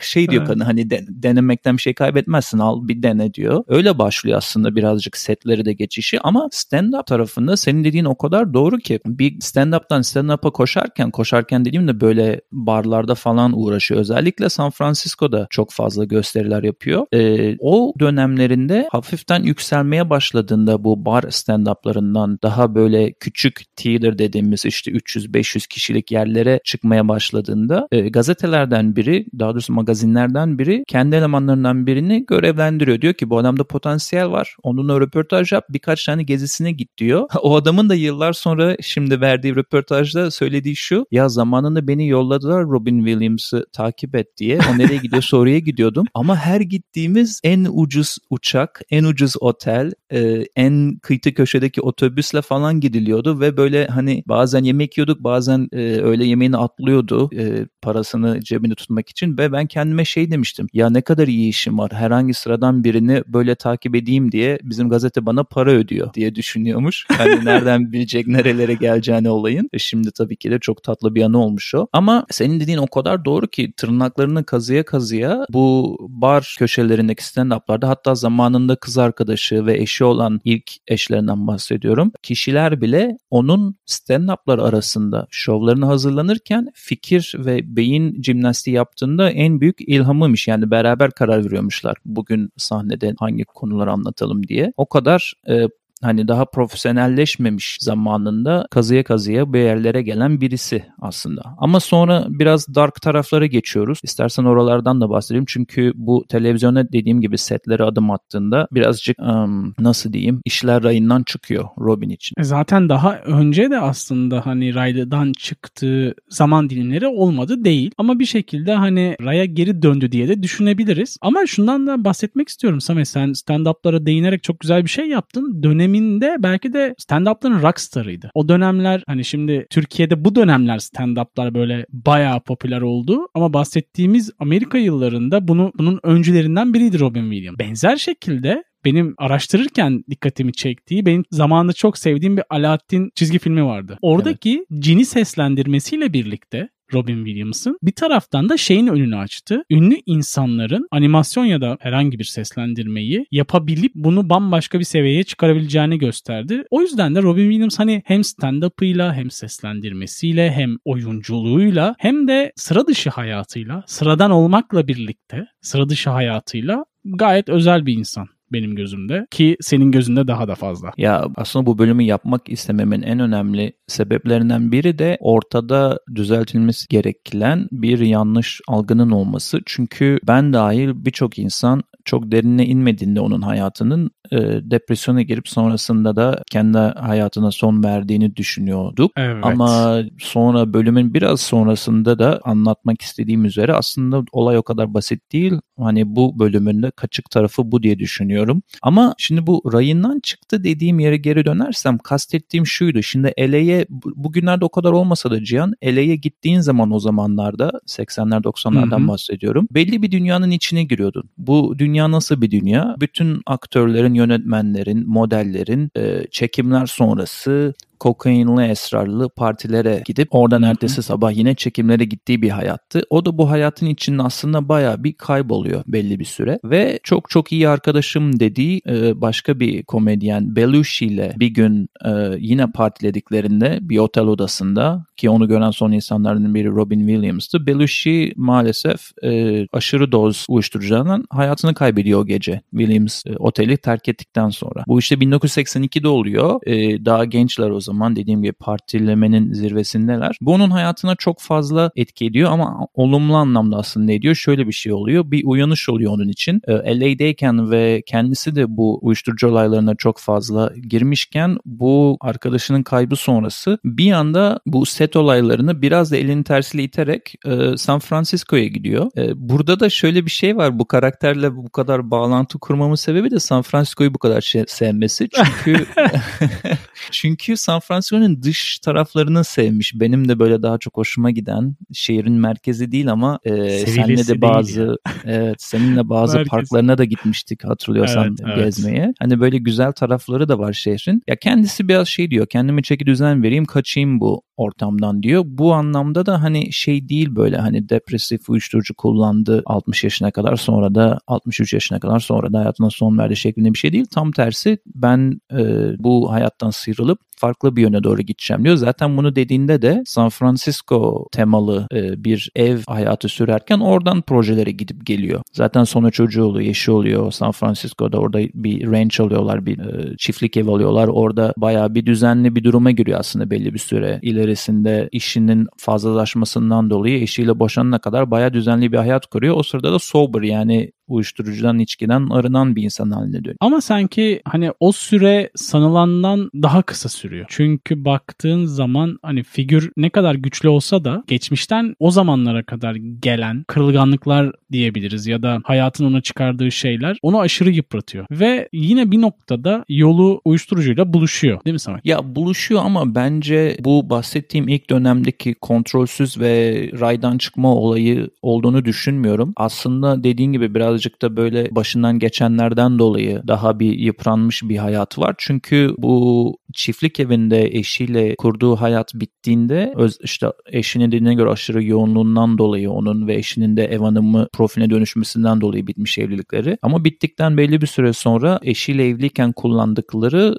şey 0.00 0.28
diyor 0.28 0.46
kadın 0.46 0.60
hani 0.60 0.90
de, 0.90 1.04
denemekten 1.08 1.76
bir 1.76 1.82
şey 1.82 1.94
kaybetmezsin 1.94 2.58
al 2.58 2.88
bir 2.88 3.02
dene 3.02 3.34
diyor. 3.34 3.64
Öyle 3.68 3.98
başlıyor 3.98 4.38
aslında 4.38 4.76
birazcık 4.76 5.16
setleri 5.16 5.64
de 5.64 5.72
geçişi 5.72 6.20
ama 6.20 6.48
stand-up 6.52 7.04
tarafında 7.04 7.56
senin 7.56 7.84
dediğin 7.84 8.04
o 8.04 8.14
kadar 8.14 8.54
doğru 8.54 8.78
ki 8.78 9.00
bir 9.06 9.32
stand-up'tan 9.40 10.02
stand-up'a 10.02 10.50
koşarken 10.50 11.10
koşarken 11.10 11.64
dediğimde 11.64 12.00
böyle 12.00 12.40
barlarda 12.52 13.14
falan 13.14 13.52
uğraşıyor. 13.66 14.00
Özellikle 14.00 14.48
San 14.48 14.70
Francisco'da 14.70 15.46
çok 15.50 15.72
fazla 15.72 16.04
gösteriler 16.04 16.62
yapıyor. 16.62 17.06
E, 17.12 17.56
o 17.60 17.94
dönemlerinde 18.00 18.88
hafiften 18.92 19.42
yükselmeye 19.42 20.10
başladığında 20.10 20.84
bu 20.84 21.04
bar 21.04 21.22
stand-up'larından 21.22 22.38
daha 22.42 22.74
böyle 22.74 23.12
küçük 23.12 23.62
theater 23.76 24.18
dediğimiz 24.18 24.64
işte 24.64 24.90
300-500 24.90 25.68
kişilik 25.68 26.12
yerlere 26.12 26.60
çıkmaya 26.64 27.08
başladığında 27.08 27.88
e, 27.92 28.08
gazetelerden 28.08 28.96
biri 28.96 29.26
daha 29.38 29.52
doğrusu 29.52 29.72
magazinlerden 29.72 30.58
biri 30.58 30.84
kendi 30.88 31.16
elemanlarından 31.16 31.86
birini 31.86 32.26
görevlendiriyor. 32.26 33.00
Diyor 33.00 33.14
ki 33.14 33.30
bu 33.30 33.38
adamda 33.38 33.64
potansiyel 33.64 34.30
var. 34.30 34.56
Onunla 34.62 35.00
röportaj 35.00 35.52
yap 35.52 35.64
birkaç 35.70 36.04
tane 36.04 36.22
gezisine 36.22 36.72
git 36.72 36.98
diyor. 36.98 37.28
O 37.46 37.56
adamın 37.56 37.88
da 37.88 37.94
yıllar 37.94 38.32
sonra 38.32 38.76
şimdi 38.80 39.20
verdiği 39.20 39.56
röportajda 39.56 40.30
söylediği 40.30 40.76
şu 40.76 41.06
ya 41.10 41.28
zamanında 41.28 41.88
beni 41.88 42.08
yolladılar 42.08 42.64
Robin 42.64 43.04
Williams'ı 43.04 43.55
Uçak'ı 43.56 43.70
takip 43.72 44.14
et 44.14 44.36
diye. 44.36 44.58
O 44.74 44.78
nereye 44.78 44.96
gidiyorsa 44.96 45.36
oraya 45.36 45.58
gidiyordum. 45.58 46.06
Ama 46.14 46.36
her 46.36 46.60
gittiğimiz 46.60 47.40
en 47.44 47.66
ucuz 47.72 48.18
uçak, 48.30 48.80
en 48.90 49.04
ucuz 49.04 49.34
otel, 49.40 49.92
e, 50.12 50.44
en 50.56 50.98
kıytı 51.02 51.34
köşedeki 51.34 51.80
otobüsle 51.80 52.42
falan 52.42 52.80
gidiliyordu 52.80 53.40
ve 53.40 53.56
böyle 53.56 53.86
hani 53.86 54.22
bazen 54.28 54.64
yemek 54.64 54.98
yiyorduk 54.98 55.24
bazen 55.24 55.68
e, 55.72 55.78
öğle 55.78 56.24
yemeğini 56.24 56.56
atlıyordu 56.56 57.30
e, 57.36 57.66
parasını 57.82 58.40
cebinde 58.40 58.74
tutmak 58.74 59.08
için 59.08 59.38
ve 59.38 59.52
ben 59.52 59.66
kendime 59.66 60.04
şey 60.04 60.30
demiştim. 60.30 60.66
Ya 60.72 60.90
ne 60.90 61.00
kadar 61.00 61.28
iyi 61.28 61.48
işim 61.48 61.78
var. 61.78 61.92
Herhangi 61.92 62.34
sıradan 62.34 62.84
birini 62.84 63.22
böyle 63.26 63.54
takip 63.54 63.94
edeyim 63.94 64.32
diye 64.32 64.58
bizim 64.62 64.88
gazete 64.88 65.26
bana 65.26 65.44
para 65.44 65.70
ödüyor 65.70 66.14
diye 66.14 66.34
düşünüyormuş. 66.34 67.06
Hani 67.08 67.44
nereden 67.44 67.92
bilecek 67.92 68.26
nerelere 68.26 68.74
geleceğini 68.74 69.28
olayın. 69.28 69.68
E 69.72 69.78
şimdi 69.78 70.10
tabii 70.10 70.36
ki 70.36 70.50
de 70.50 70.58
çok 70.58 70.82
tatlı 70.82 71.14
bir 71.14 71.22
anı 71.22 71.42
olmuş 71.42 71.74
o. 71.74 71.86
Ama 71.92 72.26
senin 72.30 72.60
dediğin 72.60 72.78
o 72.78 72.86
kadar 72.86 73.24
doğru 73.24 73.45
doğru 73.46 73.50
ki 73.50 73.72
tırnaklarını 73.76 74.44
kazıya 74.44 74.84
kazıya 74.84 75.46
bu 75.50 75.96
bar 76.08 76.56
köşelerindeki 76.58 77.24
stand-up'larda 77.24 77.86
hatta 77.86 78.14
zamanında 78.14 78.76
kız 78.76 78.98
arkadaşı 78.98 79.66
ve 79.66 79.78
eşi 79.78 80.04
olan 80.04 80.40
ilk 80.44 80.70
eşlerinden 80.88 81.46
bahsediyorum. 81.46 82.12
Kişiler 82.22 82.80
bile 82.80 83.16
onun 83.30 83.76
stand-up'lar 83.86 84.62
arasında 84.62 85.26
şovlarını 85.30 85.86
hazırlanırken 85.86 86.68
fikir 86.74 87.34
ve 87.38 87.76
beyin 87.76 88.22
jimnastiği 88.22 88.76
yaptığında 88.76 89.30
en 89.30 89.60
büyük 89.60 89.80
ilhamıymış. 89.80 90.48
Yani 90.48 90.70
beraber 90.70 91.10
karar 91.10 91.44
veriyormuşlar. 91.44 91.96
Bugün 92.04 92.50
sahnede 92.56 93.14
hangi 93.18 93.44
konuları 93.44 93.92
anlatalım 93.92 94.48
diye. 94.48 94.72
O 94.76 94.86
kadar 94.86 95.32
e, 95.48 95.68
hani 96.02 96.28
daha 96.28 96.44
profesyonelleşmemiş 96.44 97.78
zamanında 97.80 98.66
kazıya 98.70 99.04
kazıya 99.04 99.52
bir 99.52 99.58
yerlere 99.58 100.02
gelen 100.02 100.40
birisi 100.40 100.84
aslında. 101.00 101.42
Ama 101.58 101.80
sonra 101.80 102.26
biraz 102.28 102.74
dark 102.74 103.02
taraflara 103.02 103.46
geçiyoruz. 103.46 104.00
İstersen 104.02 104.44
oralardan 104.44 105.00
da 105.00 105.10
bahsedeyim. 105.10 105.44
Çünkü 105.48 105.92
bu 105.94 106.24
televizyona 106.28 106.92
dediğim 106.92 107.20
gibi 107.20 107.38
setlere 107.38 107.84
adım 107.84 108.10
attığında 108.10 108.68
birazcık 108.72 109.18
um, 109.18 109.74
nasıl 109.78 110.12
diyeyim 110.12 110.40
işler 110.44 110.82
rayından 110.82 111.22
çıkıyor 111.22 111.64
Robin 111.78 112.10
için. 112.10 112.34
E 112.38 112.44
zaten 112.44 112.88
daha 112.88 113.18
önce 113.18 113.70
de 113.70 113.78
aslında 113.78 114.46
hani 114.46 114.74
raydan 114.74 115.32
çıktığı 115.32 116.14
zaman 116.28 116.70
dilimleri 116.70 117.06
olmadı 117.06 117.64
değil. 117.64 117.90
Ama 117.98 118.18
bir 118.18 118.24
şekilde 118.24 118.74
hani 118.74 119.16
raya 119.22 119.44
geri 119.44 119.82
döndü 119.82 120.12
diye 120.12 120.28
de 120.28 120.42
düşünebiliriz. 120.42 121.16
Ama 121.20 121.46
şundan 121.46 121.86
da 121.86 122.04
bahsetmek 122.04 122.48
istiyorum 122.48 122.80
Samet 122.80 123.08
sen 123.08 123.28
stand-up'lara 123.28 124.06
değinerek 124.06 124.42
çok 124.42 124.60
güzel 124.60 124.84
bir 124.84 124.90
şey 124.90 125.08
yaptın. 125.08 125.62
Dönemi 125.62 125.85
döneminde 125.86 126.36
belki 126.38 126.72
de 126.72 126.94
stand-up'ların 126.98 127.62
rockstarıydı. 127.62 128.30
O 128.34 128.48
dönemler 128.48 129.02
hani 129.06 129.24
şimdi 129.24 129.66
Türkiye'de 129.70 130.24
bu 130.24 130.34
dönemler 130.34 130.78
stand-up'lar 130.78 131.54
böyle 131.54 131.86
bayağı 131.92 132.40
popüler 132.40 132.80
oldu 132.80 133.28
ama 133.34 133.52
bahsettiğimiz 133.52 134.30
Amerika 134.38 134.78
yıllarında 134.78 135.48
bunu 135.48 135.72
bunun 135.78 136.00
öncülerinden 136.02 136.74
biriydi 136.74 137.00
Robin 137.00 137.30
Williams. 137.30 137.58
Benzer 137.58 137.96
şekilde 137.96 138.64
benim 138.84 139.14
araştırırken 139.18 140.02
dikkatimi 140.10 140.52
çektiği 140.52 141.06
benim 141.06 141.24
zamanında 141.30 141.72
çok 141.72 141.98
sevdiğim 141.98 142.36
bir 142.36 142.44
Alaaddin 142.50 143.10
çizgi 143.14 143.38
filmi 143.38 143.64
vardı. 143.64 143.98
Oradaki 144.02 144.64
evet. 144.70 144.82
cini 144.82 145.04
seslendirmesiyle 145.04 146.12
birlikte 146.12 146.68
Robin 146.92 147.24
Williams'ın. 147.24 147.78
Bir 147.82 147.92
taraftan 147.92 148.48
da 148.48 148.56
şeyin 148.56 148.86
önünü 148.86 149.16
açtı. 149.16 149.62
Ünlü 149.70 149.96
insanların 150.06 150.88
animasyon 150.90 151.44
ya 151.44 151.60
da 151.60 151.76
herhangi 151.80 152.18
bir 152.18 152.24
seslendirmeyi 152.24 153.26
yapabilip 153.30 153.92
bunu 153.94 154.30
bambaşka 154.30 154.78
bir 154.78 154.84
seviyeye 154.84 155.24
çıkarabileceğini 155.24 155.98
gösterdi. 155.98 156.64
O 156.70 156.80
yüzden 156.80 157.14
de 157.14 157.22
Robin 157.22 157.50
Williams 157.50 157.78
hani 157.78 158.02
hem 158.04 158.20
stand-up'ıyla 158.20 159.14
hem 159.14 159.30
seslendirmesiyle 159.30 160.50
hem 160.50 160.76
oyunculuğuyla 160.84 161.94
hem 161.98 162.28
de 162.28 162.52
sıra 162.56 162.86
dışı 162.86 163.10
hayatıyla, 163.10 163.84
sıradan 163.86 164.30
olmakla 164.30 164.88
birlikte 164.88 165.46
sıra 165.60 165.88
dışı 165.88 166.10
hayatıyla 166.10 166.84
gayet 167.04 167.48
özel 167.48 167.86
bir 167.86 167.94
insan 167.94 168.35
benim 168.52 168.76
gözümde 168.76 169.26
ki 169.30 169.56
senin 169.60 169.92
gözünde 169.92 170.28
daha 170.28 170.48
da 170.48 170.54
fazla. 170.54 170.92
Ya 170.96 171.28
aslında 171.36 171.66
bu 171.66 171.78
bölümü 171.78 172.02
yapmak 172.02 172.48
istememin 172.48 173.02
en 173.02 173.18
önemli 173.18 173.72
sebeplerinden 173.86 174.72
biri 174.72 174.98
de 174.98 175.16
ortada 175.20 175.98
düzeltilmesi 176.14 176.88
gereken 176.88 177.68
bir 177.72 177.98
yanlış 177.98 178.60
algının 178.68 179.10
olması. 179.10 179.60
Çünkü 179.66 180.18
ben 180.26 180.52
dahil 180.52 180.90
birçok 180.94 181.38
insan 181.38 181.82
çok 182.04 182.32
derinine 182.32 182.66
inmediğinde 182.66 183.20
onun 183.20 183.42
hayatının 183.42 184.10
e, 184.32 184.38
depresyona 184.70 185.22
girip 185.22 185.48
sonrasında 185.48 186.16
da 186.16 186.42
kendi 186.50 186.78
hayatına 186.78 187.50
son 187.50 187.84
verdiğini 187.84 188.36
düşünüyorduk. 188.36 189.12
Evet. 189.16 189.44
Ama 189.44 189.98
sonra 190.18 190.72
bölümün 190.72 191.14
biraz 191.14 191.40
sonrasında 191.40 192.18
da 192.18 192.40
anlatmak 192.44 193.02
istediğim 193.02 193.44
üzere 193.44 193.72
aslında 193.72 194.22
olay 194.32 194.58
o 194.58 194.62
kadar 194.62 194.94
basit 194.94 195.32
değil. 195.32 195.52
Hani 195.78 196.16
bu 196.16 196.38
bölümün 196.38 196.82
de 196.82 196.90
kaçık 196.90 197.30
tarafı 197.30 197.72
bu 197.72 197.82
diye 197.82 197.98
düşünüyorum. 197.98 198.35
Ama 198.82 199.14
şimdi 199.18 199.46
bu 199.46 199.62
rayından 199.72 200.20
çıktı 200.20 200.64
dediğim 200.64 200.98
yere 200.98 201.16
geri 201.16 201.44
dönersem 201.44 201.98
kastettiğim 201.98 202.66
şuydu. 202.66 203.02
Şimdi 203.02 203.32
LA'ye 203.38 203.86
bugünlerde 203.90 204.64
o 204.64 204.68
kadar 204.68 204.92
olmasa 204.92 205.30
da 205.30 205.44
Cihan 205.44 205.74
LA'ye 205.84 206.16
gittiğin 206.16 206.60
zaman 206.60 206.90
o 206.90 207.00
zamanlarda 207.00 207.72
80'ler 207.86 208.42
90'lardan 208.42 209.08
bahsediyorum. 209.08 209.68
Belli 209.70 210.02
bir 210.02 210.10
dünyanın 210.10 210.50
içine 210.50 210.84
giriyordun. 210.84 211.30
Bu 211.38 211.74
dünya 211.78 212.10
nasıl 212.10 212.40
bir 212.42 212.50
dünya? 212.50 212.96
Bütün 213.00 213.42
aktörlerin, 213.46 214.14
yönetmenlerin, 214.14 215.08
modellerin 215.08 215.90
e, 215.96 216.26
çekimler 216.30 216.86
sonrası 216.86 217.74
kokainli 218.00 218.70
esrarlı 218.70 219.28
partilere 219.28 220.02
gidip 220.06 220.28
oradan 220.30 220.62
ertesi 220.62 221.02
sabah 221.02 221.36
yine 221.36 221.54
çekimlere 221.54 222.04
gittiği 222.04 222.42
bir 222.42 222.50
hayattı. 222.50 223.02
O 223.10 223.24
da 223.24 223.38
bu 223.38 223.50
hayatın 223.50 223.86
içinde 223.86 224.22
aslında 224.22 224.68
baya 224.68 225.04
bir 225.04 225.12
kayboluyor 225.12 225.84
belli 225.86 226.20
bir 226.20 226.24
süre 226.24 226.58
ve 226.64 227.00
çok 227.02 227.30
çok 227.30 227.52
iyi 227.52 227.68
arkadaşım 227.68 228.40
dediği 228.40 228.80
e, 228.88 229.20
başka 229.20 229.60
bir 229.60 229.82
komedyen 229.82 230.56
Belushi 230.56 231.06
ile 231.06 231.34
bir 231.36 231.48
gün 231.48 231.88
e, 232.04 232.10
yine 232.38 232.66
partilediklerinde 232.66 233.78
bir 233.82 233.98
otel 233.98 234.24
odasında 234.24 235.06
ki 235.16 235.30
onu 235.30 235.48
gören 235.48 235.70
son 235.70 235.92
insanlardan 235.92 236.54
biri 236.54 236.68
Robin 236.68 237.06
Williams'tı. 237.08 237.66
Belushi 237.66 238.32
maalesef 238.36 239.10
e, 239.22 239.62
aşırı 239.72 240.12
doz 240.12 240.46
uyuşturucudan 240.48 241.24
hayatını 241.30 241.74
kaybediyor 241.74 242.20
o 242.20 242.26
gece. 242.26 242.60
Williams 242.70 243.24
oteli 243.38 243.76
terk 243.76 244.08
ettikten 244.08 244.50
sonra. 244.50 244.84
Bu 244.86 244.98
işte 244.98 245.14
1982'de 245.14 246.08
oluyor. 246.08 246.60
daha 247.04 247.24
gençler 247.24 247.70
o 247.70 247.80
zaman 247.86 248.16
dediğim 248.16 248.42
gibi 248.42 248.52
partilemenin 248.52 249.52
zirvesindeler. 249.52 250.36
Bu 250.40 250.52
onun 250.52 250.70
hayatına 250.70 251.14
çok 251.16 251.40
fazla 251.40 251.90
etki 251.96 252.24
ediyor 252.24 252.50
ama 252.50 252.88
olumlu 252.94 253.36
anlamda 253.36 253.76
aslında 253.76 254.12
ediyor. 254.12 254.34
Şöyle 254.34 254.66
bir 254.66 254.72
şey 254.72 254.92
oluyor. 254.92 255.30
Bir 255.30 255.44
uyanış 255.44 255.88
oluyor 255.88 256.12
onun 256.12 256.28
için. 256.28 256.60
E, 256.66 257.00
LA'deyken 257.00 257.70
ve 257.70 258.02
kendisi 258.06 258.56
de 258.56 258.76
bu 258.76 258.98
uyuşturucu 259.02 259.48
olaylarına 259.48 259.94
çok 259.94 260.18
fazla 260.18 260.72
girmişken 260.88 261.58
bu 261.64 262.16
arkadaşının 262.20 262.82
kaybı 262.82 263.16
sonrası 263.16 263.78
bir 263.84 264.12
anda 264.12 264.60
bu 264.66 264.86
set 264.86 265.16
olaylarını 265.16 265.82
biraz 265.82 266.12
da 266.12 266.16
elini 266.16 266.44
tersiyle 266.44 266.84
iterek 266.84 267.34
e, 267.46 267.76
San 267.76 267.98
Francisco'ya 267.98 268.66
gidiyor. 268.66 269.10
E, 269.16 269.48
burada 269.48 269.80
da 269.80 269.90
şöyle 269.90 270.24
bir 270.24 270.30
şey 270.30 270.56
var. 270.56 270.78
Bu 270.78 270.84
karakterle 270.84 271.56
bu 271.56 271.70
kadar 271.70 272.10
bağlantı 272.10 272.58
kurmamın 272.58 272.94
sebebi 272.94 273.30
de 273.30 273.40
San 273.40 273.62
Francisco'yu 273.62 274.14
bu 274.14 274.18
kadar 274.18 274.40
şey, 274.40 274.64
sevmesi. 274.68 275.28
Çünkü 275.28 275.86
çünkü 277.10 277.56
San 277.56 277.80
Francisco'nun 277.80 278.42
dış 278.42 278.78
taraflarını 278.78 279.44
sevmiş. 279.44 279.92
Benim 279.94 280.28
de 280.28 280.38
böyle 280.38 280.62
daha 280.62 280.78
çok 280.78 280.96
hoşuma 280.96 281.30
giden 281.30 281.76
şehrin 281.92 282.32
merkezi 282.32 282.92
değil 282.92 283.10
ama 283.12 283.38
e, 283.44 283.70
senle 283.86 284.26
de 284.26 284.40
bazı 284.40 284.96
evet 285.24 285.56
seninle 285.58 286.08
bazı 286.08 286.44
parklarına 286.44 286.98
da 286.98 287.04
gitmiştik 287.04 287.64
hatırlıyorsan 287.64 288.36
evet, 288.46 288.56
gezmeye. 288.56 289.04
Evet. 289.04 289.14
Hani 289.20 289.40
böyle 289.40 289.58
güzel 289.58 289.92
tarafları 289.92 290.48
da 290.48 290.58
var 290.58 290.72
şehrin. 290.72 291.22
Ya 291.26 291.36
kendisi 291.36 291.88
biraz 291.88 292.08
şey 292.08 292.30
diyor. 292.30 292.46
Kendime 292.46 292.82
çeki 292.82 293.06
düzen 293.06 293.42
vereyim, 293.42 293.64
kaçayım 293.64 294.20
bu 294.20 294.42
ortamdan 294.56 295.22
diyor. 295.22 295.42
Bu 295.46 295.74
anlamda 295.74 296.26
da 296.26 296.42
hani 296.42 296.72
şey 296.72 297.08
değil 297.08 297.36
böyle 297.36 297.56
hani 297.56 297.88
depresif 297.88 298.50
uyuşturucu 298.50 298.94
kullandı 298.94 299.62
60 299.66 300.04
yaşına 300.04 300.30
kadar 300.30 300.56
sonra 300.56 300.94
da 300.94 301.18
63 301.26 301.72
yaşına 301.72 302.00
kadar 302.00 302.20
sonra 302.20 302.52
da 302.52 302.58
hayatına 302.58 302.90
son 302.90 303.18
verdi 303.18 303.36
şeklinde 303.36 303.72
bir 303.72 303.78
şey 303.78 303.92
değil. 303.92 304.06
Tam 304.14 304.32
tersi 304.32 304.78
ben 304.94 305.40
e, 305.52 305.58
bu 305.98 306.32
hayattan 306.32 306.70
sıyrılıp 306.70 307.18
farklı 307.36 307.76
bir 307.76 307.82
yöne 307.82 308.02
doğru 308.02 308.22
gideceğim 308.22 308.64
diyor. 308.64 308.76
Zaten 308.76 309.16
bunu 309.16 309.36
dediğinde 309.36 309.82
de 309.82 310.02
San 310.06 310.28
Francisco 310.28 311.28
temalı 311.32 311.86
e, 311.94 312.24
bir 312.24 312.50
ev 312.56 312.78
hayatı 312.86 313.28
sürerken 313.28 313.80
oradan 313.80 314.22
projelere 314.22 314.70
gidip 314.70 315.06
geliyor. 315.06 315.42
Zaten 315.52 315.84
sonra 315.84 316.10
çocuğu 316.10 316.44
oluyor, 316.44 316.70
eşi 316.70 316.90
oluyor. 316.90 317.32
San 317.32 317.52
Francisco'da 317.52 318.18
orada 318.18 318.38
bir 318.54 318.86
ranch 318.86 319.20
alıyorlar, 319.20 319.66
bir 319.66 319.78
e, 319.78 320.16
çiftlik 320.16 320.56
ev 320.56 320.68
alıyorlar. 320.68 321.08
Orada 321.08 321.54
bayağı 321.56 321.94
bir 321.94 322.06
düzenli 322.06 322.56
bir 322.56 322.64
duruma 322.64 322.90
giriyor 322.90 323.20
aslında 323.20 323.50
belli 323.50 323.74
bir 323.74 323.78
süre. 323.78 324.20
İlerisinde 324.46 325.08
işinin 325.12 325.66
fazlalaşmasından 325.76 326.90
dolayı 326.90 327.22
eşiyle 327.22 327.58
boşanana 327.58 327.98
kadar 327.98 328.30
bayağı 328.30 328.52
düzenli 328.52 328.92
bir 328.92 328.96
hayat 328.96 329.26
kuruyor. 329.26 329.56
O 329.56 329.62
sırada 329.62 329.92
da 329.92 329.98
sober 329.98 330.42
yani 330.42 330.92
uyuşturucudan, 331.08 331.78
içkiden 331.78 332.28
arınan 332.30 332.76
bir 332.76 332.82
insan 332.82 333.10
haline 333.10 333.38
dönüyor. 333.38 333.56
Ama 333.60 333.80
sanki 333.80 334.42
hani 334.44 334.72
o 334.80 334.92
süre 334.92 335.50
sanılandan 335.54 336.50
daha 336.54 336.82
kısa 336.82 337.08
sürüyor. 337.08 337.46
Çünkü 337.48 338.04
baktığın 338.04 338.64
zaman 338.64 339.18
hani 339.22 339.42
figür 339.42 339.90
ne 339.96 340.10
kadar 340.10 340.34
güçlü 340.34 340.68
olsa 340.68 341.04
da 341.04 341.24
geçmişten 341.26 341.94
o 341.98 342.10
zamanlara 342.10 342.62
kadar 342.62 342.94
gelen 342.94 343.64
kırılganlıklar 343.68 344.52
diyebiliriz 344.72 345.26
ya 345.26 345.42
da 345.42 345.60
hayatın 345.64 346.04
ona 346.04 346.20
çıkardığı 346.20 346.72
şeyler 346.72 347.18
onu 347.22 347.40
aşırı 347.40 347.70
yıpratıyor. 347.70 348.26
Ve 348.30 348.68
yine 348.72 349.10
bir 349.10 349.20
noktada 349.20 349.84
yolu 349.88 350.40
uyuşturucuyla 350.44 351.12
buluşuyor. 351.12 351.64
Değil 351.64 351.72
mi 351.72 351.80
Samet? 351.80 352.06
Ya 352.06 352.34
buluşuyor 352.36 352.80
ama 352.84 353.14
bence 353.14 353.76
bu 353.80 354.10
bahsettiğim 354.10 354.68
ilk 354.68 354.90
dönemdeki 354.90 355.54
kontrolsüz 355.54 356.40
ve 356.40 356.90
raydan 357.00 357.38
çıkma 357.38 357.74
olayı 357.74 358.30
olduğunu 358.42 358.84
düşünmüyorum. 358.84 359.52
Aslında 359.56 360.24
dediğin 360.24 360.52
gibi 360.52 360.74
biraz 360.74 360.95
birazcık 360.96 361.22
da 361.22 361.36
böyle 361.36 361.68
başından 361.70 362.18
geçenlerden 362.18 362.98
dolayı 362.98 363.42
daha 363.48 363.80
bir 363.80 363.98
yıpranmış 363.98 364.62
bir 364.62 364.76
hayat 364.76 365.18
var. 365.18 365.34
Çünkü 365.38 365.94
bu 365.98 366.56
çiftlik 366.74 367.20
evinde 367.20 367.64
eşiyle 367.64 368.34
kurduğu 368.38 368.76
hayat 368.76 369.14
bittiğinde 369.14 369.92
öz, 369.96 370.18
işte 370.22 370.46
eşinin 370.72 371.06
dediğine 371.06 371.34
göre 371.34 371.50
aşırı 371.50 371.84
yoğunluğundan 371.84 372.58
dolayı 372.58 372.90
onun 372.90 373.26
ve 373.26 373.34
eşinin 373.34 373.76
de 373.76 373.84
ev 373.84 373.98
hanımı 373.98 374.48
profiline 374.52 374.90
dönüşmesinden 374.90 375.60
dolayı 375.60 375.86
bitmiş 375.86 376.18
evlilikleri. 376.18 376.78
Ama 376.82 377.04
bittikten 377.04 377.56
belli 377.56 377.80
bir 377.80 377.86
süre 377.86 378.12
sonra 378.12 378.58
eşiyle 378.62 379.08
evliyken 379.08 379.52
kullandıkları 379.52 380.54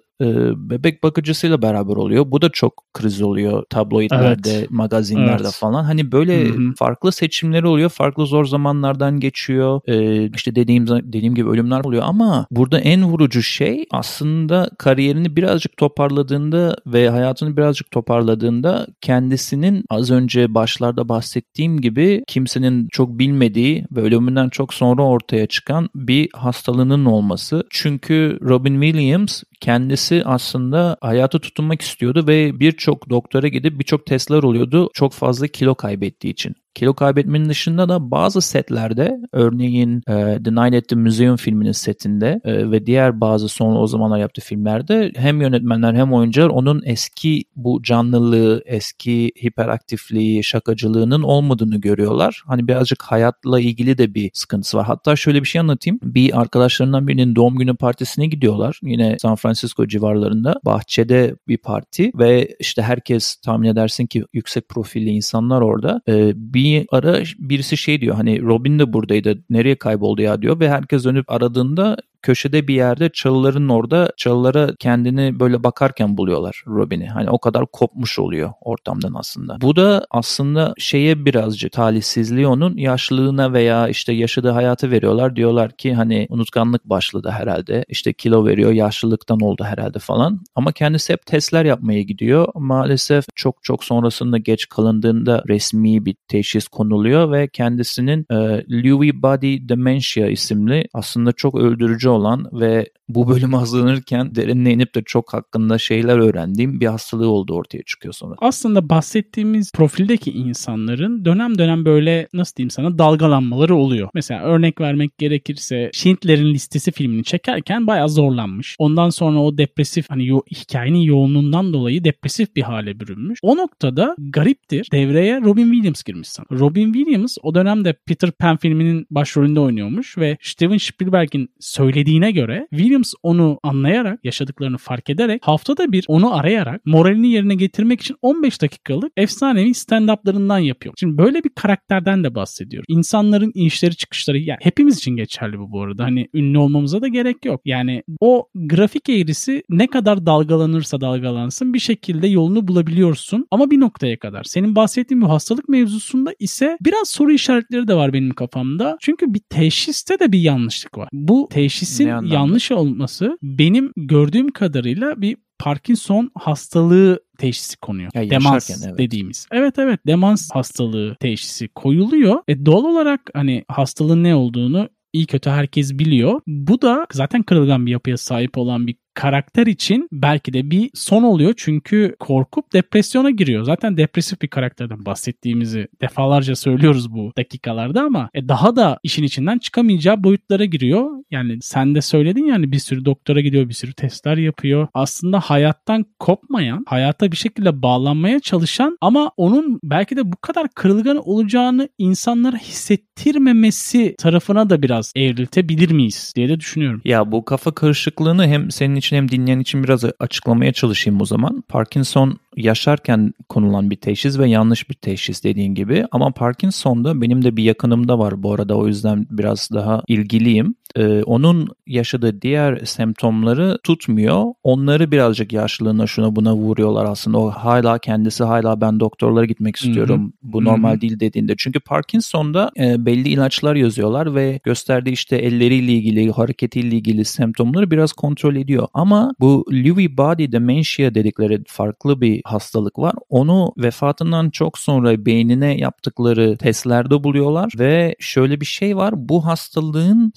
bebek 0.55 1.03
bakıcısıyla 1.03 1.61
beraber 1.61 1.95
oluyor. 1.95 2.31
Bu 2.31 2.41
da 2.41 2.49
çok 2.49 2.83
kriz 2.93 3.21
oluyor 3.21 3.63
tabloidlerde, 3.69 4.51
evet. 4.51 4.71
magazinlerde 4.71 5.43
evet. 5.43 5.53
falan. 5.53 5.83
Hani 5.83 6.11
böyle 6.11 6.45
Hı-hı. 6.45 6.73
farklı 6.79 7.11
seçimleri 7.11 7.67
oluyor. 7.67 7.89
Farklı 7.89 8.25
zor 8.25 8.45
zamanlardan 8.45 9.19
geçiyor. 9.19 9.81
E, 9.87 10.25
işte 10.35 10.55
dediğim 10.55 10.87
dediğim 10.87 11.35
gibi 11.35 11.49
ölümler 11.49 11.79
oluyor 11.79 12.03
ama 12.05 12.47
burada 12.51 12.79
en 12.79 13.03
vurucu 13.03 13.41
şey 13.41 13.85
aslında 13.91 14.69
kariyerini 14.77 15.35
birazcık 15.35 15.77
toparladığında 15.77 16.75
ve 16.85 17.09
hayatını 17.09 17.57
birazcık 17.57 17.91
toparladığında 17.91 18.87
kendisinin 19.01 19.83
az 19.89 20.11
önce 20.11 20.53
başlarda 20.53 21.09
bahsettiğim 21.09 21.81
gibi 21.81 22.23
kimsenin 22.27 22.87
çok 22.91 23.19
bilmediği 23.19 23.85
ve 23.91 24.01
ölümünden 24.01 24.49
çok 24.49 24.73
sonra 24.73 25.03
ortaya 25.03 25.47
çıkan 25.47 25.89
bir 25.95 26.29
hastalığının 26.33 27.05
olması. 27.05 27.63
Çünkü 27.69 28.39
Robin 28.41 28.81
Williams 28.81 29.43
kendisi 29.61 30.21
aslında 30.25 30.97
hayatı 31.01 31.39
tutunmak 31.39 31.81
istiyordu 31.81 32.27
ve 32.27 32.59
birçok 32.59 33.09
doktora 33.09 33.47
gidip 33.47 33.79
birçok 33.79 34.05
testler 34.05 34.43
oluyordu 34.43 34.89
çok 34.93 35.13
fazla 35.13 35.47
kilo 35.47 35.75
kaybettiği 35.75 36.33
için. 36.33 36.55
Kilo 36.77 36.93
kaybetmenin 36.93 37.49
dışında 37.49 37.89
da 37.89 38.11
bazı 38.11 38.41
setlerde 38.41 39.17
örneğin 39.31 39.97
e, 40.07 40.43
The 40.43 40.51
Night 40.51 40.75
at 40.75 40.87
the 40.87 40.95
Museum 40.95 41.35
filminin 41.35 41.71
setinde 41.71 42.41
e, 42.43 42.71
ve 42.71 42.85
diğer 42.85 43.21
bazı 43.21 43.47
sonra 43.47 43.79
o 43.79 43.87
zamanlar 43.87 44.19
yaptığı 44.19 44.41
filmlerde 44.41 45.11
hem 45.15 45.41
yönetmenler 45.41 45.93
hem 45.93 46.13
oyuncular 46.13 46.47
onun 46.47 46.81
eski 46.85 47.43
bu 47.55 47.83
canlılığı, 47.83 48.61
eski 48.65 49.31
hiperaktifliği, 49.45 50.43
şakacılığının 50.43 51.21
olmadığını 51.21 51.77
görüyorlar. 51.77 52.43
Hani 52.47 52.67
birazcık 52.67 53.03
hayatla 53.03 53.59
ilgili 53.59 53.97
de 53.97 54.13
bir 54.13 54.31
sıkıntısı 54.33 54.77
var. 54.77 54.85
Hatta 54.85 55.15
şöyle 55.15 55.41
bir 55.41 55.47
şey 55.47 55.61
anlatayım. 55.61 55.99
Bir 56.03 56.41
arkadaşlarından 56.41 57.07
birinin 57.07 57.35
doğum 57.35 57.55
günü 57.55 57.75
partisine 57.75 58.27
gidiyorlar. 58.27 58.79
Yine 58.83 59.17
San 59.21 59.35
Francisco 59.35 59.87
civarlarında. 59.87 60.55
Bahçede 60.65 61.35
bir 61.47 61.57
parti 61.57 62.11
ve 62.15 62.55
işte 62.59 62.81
herkes 62.81 63.35
tahmin 63.35 63.69
edersin 63.69 64.05
ki 64.05 64.23
yüksek 64.33 64.69
profilli 64.69 65.09
insanlar 65.09 65.61
orada. 65.61 66.01
Ee, 66.07 66.33
bir 66.35 66.66
ara 66.91 67.23
birisi 67.39 67.77
şey 67.77 68.01
diyor 68.01 68.15
hani 68.15 68.41
Robin 68.41 68.79
de 68.79 68.93
buradaydı 68.93 69.43
nereye 69.49 69.75
kayboldu 69.75 70.21
ya 70.21 70.41
diyor 70.41 70.59
ve 70.59 70.69
herkes 70.69 71.05
dönüp 71.05 71.31
aradığında 71.31 71.97
köşede 72.27 72.67
bir 72.67 72.75
yerde 72.75 73.09
çalıların 73.09 73.69
orada 73.69 74.11
çalılara 74.17 74.75
kendini 74.79 75.39
böyle 75.39 75.63
bakarken 75.63 76.17
buluyorlar 76.17 76.63
Robin'i. 76.67 77.07
Hani 77.07 77.29
o 77.29 77.39
kadar 77.39 77.65
kopmuş 77.65 78.19
oluyor 78.19 78.53
ortamdan 78.61 79.13
aslında. 79.13 79.61
Bu 79.61 79.75
da 79.75 80.05
aslında 80.11 80.73
şeye 80.77 81.25
birazcık 81.25 81.71
talihsizliği 81.71 82.47
onun 82.47 82.77
yaşlılığına 82.77 83.53
veya 83.53 83.87
işte 83.87 84.13
yaşadığı 84.13 84.49
hayatı 84.49 84.91
veriyorlar. 84.91 85.35
Diyorlar 85.35 85.71
ki 85.71 85.93
hani 85.93 86.27
unutkanlık 86.29 86.85
başladı 86.85 87.29
herhalde. 87.29 87.85
İşte 87.87 88.13
kilo 88.13 88.45
veriyor 88.45 88.71
yaşlılıktan 88.71 89.39
oldu 89.39 89.63
herhalde 89.63 89.99
falan. 89.99 90.39
Ama 90.55 90.71
kendisi 90.71 91.13
hep 91.13 91.25
testler 91.25 91.65
yapmaya 91.65 92.01
gidiyor. 92.01 92.47
Maalesef 92.55 93.25
çok 93.35 93.63
çok 93.63 93.83
sonrasında 93.83 94.37
geç 94.37 94.69
kalındığında 94.69 95.43
resmi 95.47 96.05
bir 96.05 96.15
teşhis 96.27 96.67
konuluyor 96.67 97.31
ve 97.31 97.47
kendisinin 97.47 98.25
e, 98.31 98.35
Lewy 98.83 99.09
Body 99.13 99.69
Dementia 99.69 100.27
isimli 100.27 100.87
aslında 100.93 101.31
çok 101.31 101.55
öldürücü 101.55 102.09
olan 102.17 102.49
ve 102.53 102.85
bu 103.09 103.29
bölümü 103.29 103.55
hazırlanırken 103.55 104.35
derinine 104.35 104.73
inip 104.73 104.95
de 104.95 105.01
çok 105.05 105.33
hakkında 105.33 105.77
şeyler 105.77 106.17
öğrendiğim 106.17 106.79
bir 106.79 106.85
hastalığı 106.85 107.29
oldu 107.29 107.53
ortaya 107.53 107.83
çıkıyor 107.83 108.13
sonra. 108.13 108.35
Aslında 108.37 108.89
bahsettiğimiz 108.89 109.71
profildeki 109.71 110.31
insanların 110.31 111.25
dönem 111.25 111.57
dönem 111.57 111.85
böyle 111.85 112.27
nasıl 112.33 112.55
diyeyim 112.55 112.69
sana 112.69 112.97
dalgalanmaları 112.97 113.75
oluyor. 113.75 114.09
Mesela 114.13 114.43
örnek 114.43 114.81
vermek 114.81 115.17
gerekirse 115.17 115.89
Schindler'in 115.93 116.53
listesi 116.53 116.91
filmini 116.91 117.23
çekerken 117.23 117.87
bayağı 117.87 118.09
zorlanmış. 118.09 118.75
Ondan 118.79 119.09
sonra 119.09 119.39
o 119.39 119.57
depresif 119.57 120.09
hani 120.09 120.27
yo- 120.27 120.41
hikayenin 120.51 120.99
yoğunluğundan 120.99 121.73
dolayı 121.73 122.03
depresif 122.03 122.55
bir 122.55 122.61
hale 122.61 122.99
bürünmüş. 122.99 123.39
O 123.41 123.57
noktada 123.57 124.15
gariptir 124.19 124.87
devreye 124.91 125.41
Robin 125.41 125.71
Williams 125.71 126.03
girmiş 126.03 126.27
sana. 126.27 126.47
Robin 126.51 126.93
Williams 126.93 127.37
o 127.43 127.55
dönemde 127.55 127.93
Peter 128.05 128.31
Pan 128.31 128.57
filminin 128.57 129.07
başrolünde 129.11 129.59
oynuyormuş 129.59 130.17
ve 130.17 130.37
Steven 130.41 130.77
Spielberg'in 130.77 131.49
söylediğine 131.97 132.31
göre 132.31 132.67
Williams 132.69 133.13
onu 133.23 133.59
anlayarak 133.63 134.25
yaşadıklarını 134.25 134.77
fark 134.77 135.09
ederek 135.09 135.47
haftada 135.47 135.91
bir 135.91 136.05
onu 136.07 136.35
arayarak 136.35 136.85
moralini 136.85 137.31
yerine 137.31 137.55
getirmek 137.55 138.01
için 138.01 138.15
15 138.21 138.61
dakikalık 138.61 139.11
efsanevi 139.17 139.69
stand-up'larından 139.69 140.59
yapıyor. 140.59 140.93
Şimdi 140.99 141.17
böyle 141.17 141.43
bir 141.43 141.49
karakterden 141.49 142.23
de 142.23 142.35
bahsediyor. 142.35 142.83
İnsanların 142.87 143.51
inişleri 143.55 143.95
çıkışları 143.95 144.37
yani 144.37 144.59
hepimiz 144.61 144.97
için 144.97 145.15
geçerli 145.15 145.59
bu 145.59 145.71
bu 145.71 145.81
arada. 145.81 146.03
Hani 146.03 146.27
ünlü 146.33 146.57
olmamıza 146.57 147.01
da 147.01 147.07
gerek 147.07 147.45
yok. 147.45 147.61
Yani 147.65 148.03
o 148.19 148.47
grafik 148.55 149.09
eğrisi 149.09 149.63
ne 149.69 149.87
kadar 149.87 150.25
dalgalanırsa 150.25 151.01
dalgalansın 151.01 151.73
bir 151.73 151.79
şekilde 151.79 152.27
yolunu 152.27 152.67
bulabiliyorsun 152.67 153.47
ama 153.51 153.71
bir 153.71 153.79
noktaya 153.79 154.19
kadar. 154.19 154.43
Senin 154.43 154.75
bahsettiğin 154.75 155.21
bu 155.21 155.29
hastalık 155.29 155.69
mevzusunda 155.69 156.33
ise 156.39 156.77
biraz 156.81 157.09
soru 157.09 157.31
işaretleri 157.31 157.87
de 157.87 157.95
var 157.95 158.13
benim 158.13 158.33
kafamda. 158.33 158.97
Çünkü 159.01 159.33
bir 159.33 159.41
teşhiste 159.49 160.19
de 160.19 160.31
bir 160.31 160.39
yanlışlık 160.39 160.97
var. 160.97 161.09
Bu 161.13 161.49
teşhisin 161.87 162.25
yanlış 162.33 162.71
olması 162.71 163.37
benim 163.43 163.93
gördüğüm 163.97 164.51
kadarıyla 164.51 165.21
bir 165.21 165.37
Parkinson 165.59 166.31
hastalığı 166.35 167.19
teşhisi 167.37 167.77
konuyor. 167.77 168.11
Ya 168.13 168.29
demans 168.29 168.85
evet. 168.85 168.97
dediğimiz. 168.97 169.47
Evet 169.51 169.79
evet 169.79 169.99
demans 170.07 170.51
hastalığı 170.51 171.15
teşhisi 171.19 171.67
koyuluyor. 171.67 172.43
E 172.47 172.65
doğal 172.65 172.83
olarak 172.83 173.21
hani 173.33 173.63
hastalığın 173.67 174.23
ne 174.23 174.35
olduğunu 174.35 174.89
iyi 175.13 175.25
kötü 175.25 175.49
herkes 175.49 175.93
biliyor. 175.93 176.41
Bu 176.47 176.81
da 176.81 177.07
zaten 177.13 177.43
kırılgan 177.43 177.85
bir 177.85 177.91
yapıya 177.91 178.17
sahip 178.17 178.57
olan 178.57 178.87
bir 178.87 178.95
karakter 179.17 179.67
için 179.67 180.07
belki 180.11 180.53
de 180.53 180.71
bir 180.71 180.89
son 180.93 181.23
oluyor 181.23 181.53
çünkü 181.57 182.15
korkup 182.19 182.73
depresyona 182.73 183.29
giriyor. 183.29 183.63
Zaten 183.63 183.97
depresif 183.97 184.41
bir 184.41 184.47
karakterden 184.47 185.05
bahsettiğimizi 185.05 185.87
defalarca 186.01 186.55
söylüyoruz 186.55 187.13
bu 187.13 187.31
dakikalarda 187.37 188.01
ama 188.01 188.29
e, 188.33 188.47
daha 188.47 188.75
da 188.75 188.99
işin 189.03 189.23
içinden 189.23 189.57
çıkamayacağı 189.57 190.23
boyutlara 190.23 190.65
giriyor. 190.65 191.09
Yani 191.31 191.57
sen 191.61 191.95
de 191.95 192.01
söyledin 192.01 192.45
yani 192.45 192.71
bir 192.71 192.79
sürü 192.79 193.05
doktora 193.05 193.41
gidiyor, 193.41 193.69
bir 193.69 193.73
sürü 193.73 193.93
testler 193.93 194.37
yapıyor. 194.37 194.87
Aslında 194.93 195.39
hayattan 195.39 196.05
kopmayan, 196.19 196.83
hayata 196.87 197.31
bir 197.31 197.37
şekilde 197.37 197.81
bağlanmaya 197.81 198.39
çalışan 198.39 198.97
ama 199.01 199.31
onun 199.37 199.79
belki 199.83 200.17
de 200.17 200.31
bu 200.31 200.35
kadar 200.41 200.67
kırılgan 200.69 201.17
olacağını 201.17 201.89
insanlara 201.97 202.57
hissettirmemesi 202.57 204.15
tarafına 204.17 204.69
da 204.69 204.81
biraz 204.81 205.11
evriltebilir 205.15 205.91
miyiz 205.91 206.33
diye 206.35 206.49
de 206.49 206.59
düşünüyorum. 206.59 207.01
Ya 207.05 207.31
bu 207.31 207.45
kafa 207.45 207.71
karışıklığını 207.71 208.47
hem 208.47 208.71
senin 208.71 208.95
için 208.95 209.06
hem 209.15 209.31
dinleyen 209.31 209.59
için 209.59 209.83
biraz 209.83 210.03
açıklamaya 210.19 210.73
çalışayım 210.73 211.21
o 211.21 211.25
zaman. 211.25 211.63
Parkinson 211.67 212.39
yaşarken 212.55 213.33
konulan 213.49 213.91
bir 213.91 213.95
teşhis 213.95 214.39
ve 214.39 214.49
yanlış 214.49 214.89
bir 214.89 214.95
teşhis 214.95 215.43
dediğin 215.43 215.75
gibi. 215.75 216.05
Ama 216.11 216.31
Parkinson'da 216.31 217.21
benim 217.21 217.43
de 217.43 217.57
bir 217.57 217.63
yakınımda 217.63 218.19
var 218.19 218.43
bu 218.43 218.53
arada 218.53 218.75
o 218.77 218.87
yüzden 218.87 219.27
biraz 219.31 219.69
daha 219.73 220.01
ilgiliyim. 220.07 220.75
Ee, 220.97 221.23
onun 221.23 221.67
yaşadığı 221.87 222.41
diğer 222.41 222.77
semptomları 222.85 223.77
tutmuyor. 223.83 224.43
Onları 224.63 225.11
birazcık 225.11 225.53
yaşlılığına 225.53 226.07
şuna 226.07 226.35
buna 226.35 226.55
vuruyorlar 226.55 227.05
aslında. 227.05 227.37
O 227.37 227.49
hala 227.49 227.99
kendisi 227.99 228.43
hala 228.43 228.81
ben 228.81 228.99
doktorlara 228.99 229.45
gitmek 229.45 229.75
istiyorum. 229.75 230.21
Hı-hı. 230.21 230.51
Bu 230.53 230.63
normal 230.65 230.91
Hı-hı. 230.91 231.01
değil 231.01 231.19
dediğinde. 231.19 231.53
Çünkü 231.57 231.79
Parkinson'da 231.79 232.71
e, 232.79 233.05
belli 233.05 233.29
ilaçlar 233.29 233.75
yazıyorlar 233.75 234.35
ve 234.35 234.59
gösterdiği 234.63 235.11
işte 235.11 235.35
elleriyle 235.35 235.91
ilgili, 235.91 236.31
hareketiyle 236.31 236.95
ilgili 236.95 237.25
semptomları 237.25 237.91
biraz 237.91 238.13
kontrol 238.13 238.55
ediyor. 238.55 238.87
Ama 238.93 239.33
bu 239.39 239.65
Lewy 239.71 240.17
Body 240.17 240.51
Dementia 240.51 241.15
dedikleri 241.15 241.63
farklı 241.67 242.21
bir 242.21 242.41
hastalık 242.45 242.99
var. 242.99 243.13
Onu 243.29 243.73
vefatından 243.77 244.49
çok 244.49 244.77
sonra 244.77 245.25
beynine 245.25 245.77
yaptıkları 245.77 246.57
testlerde 246.57 247.23
buluyorlar 247.23 247.73
ve 247.79 248.15
şöyle 248.19 248.61
bir 248.61 248.65
şey 248.65 248.97
var. 248.97 249.13
Bu 249.17 249.45
hastalığın 249.45 250.31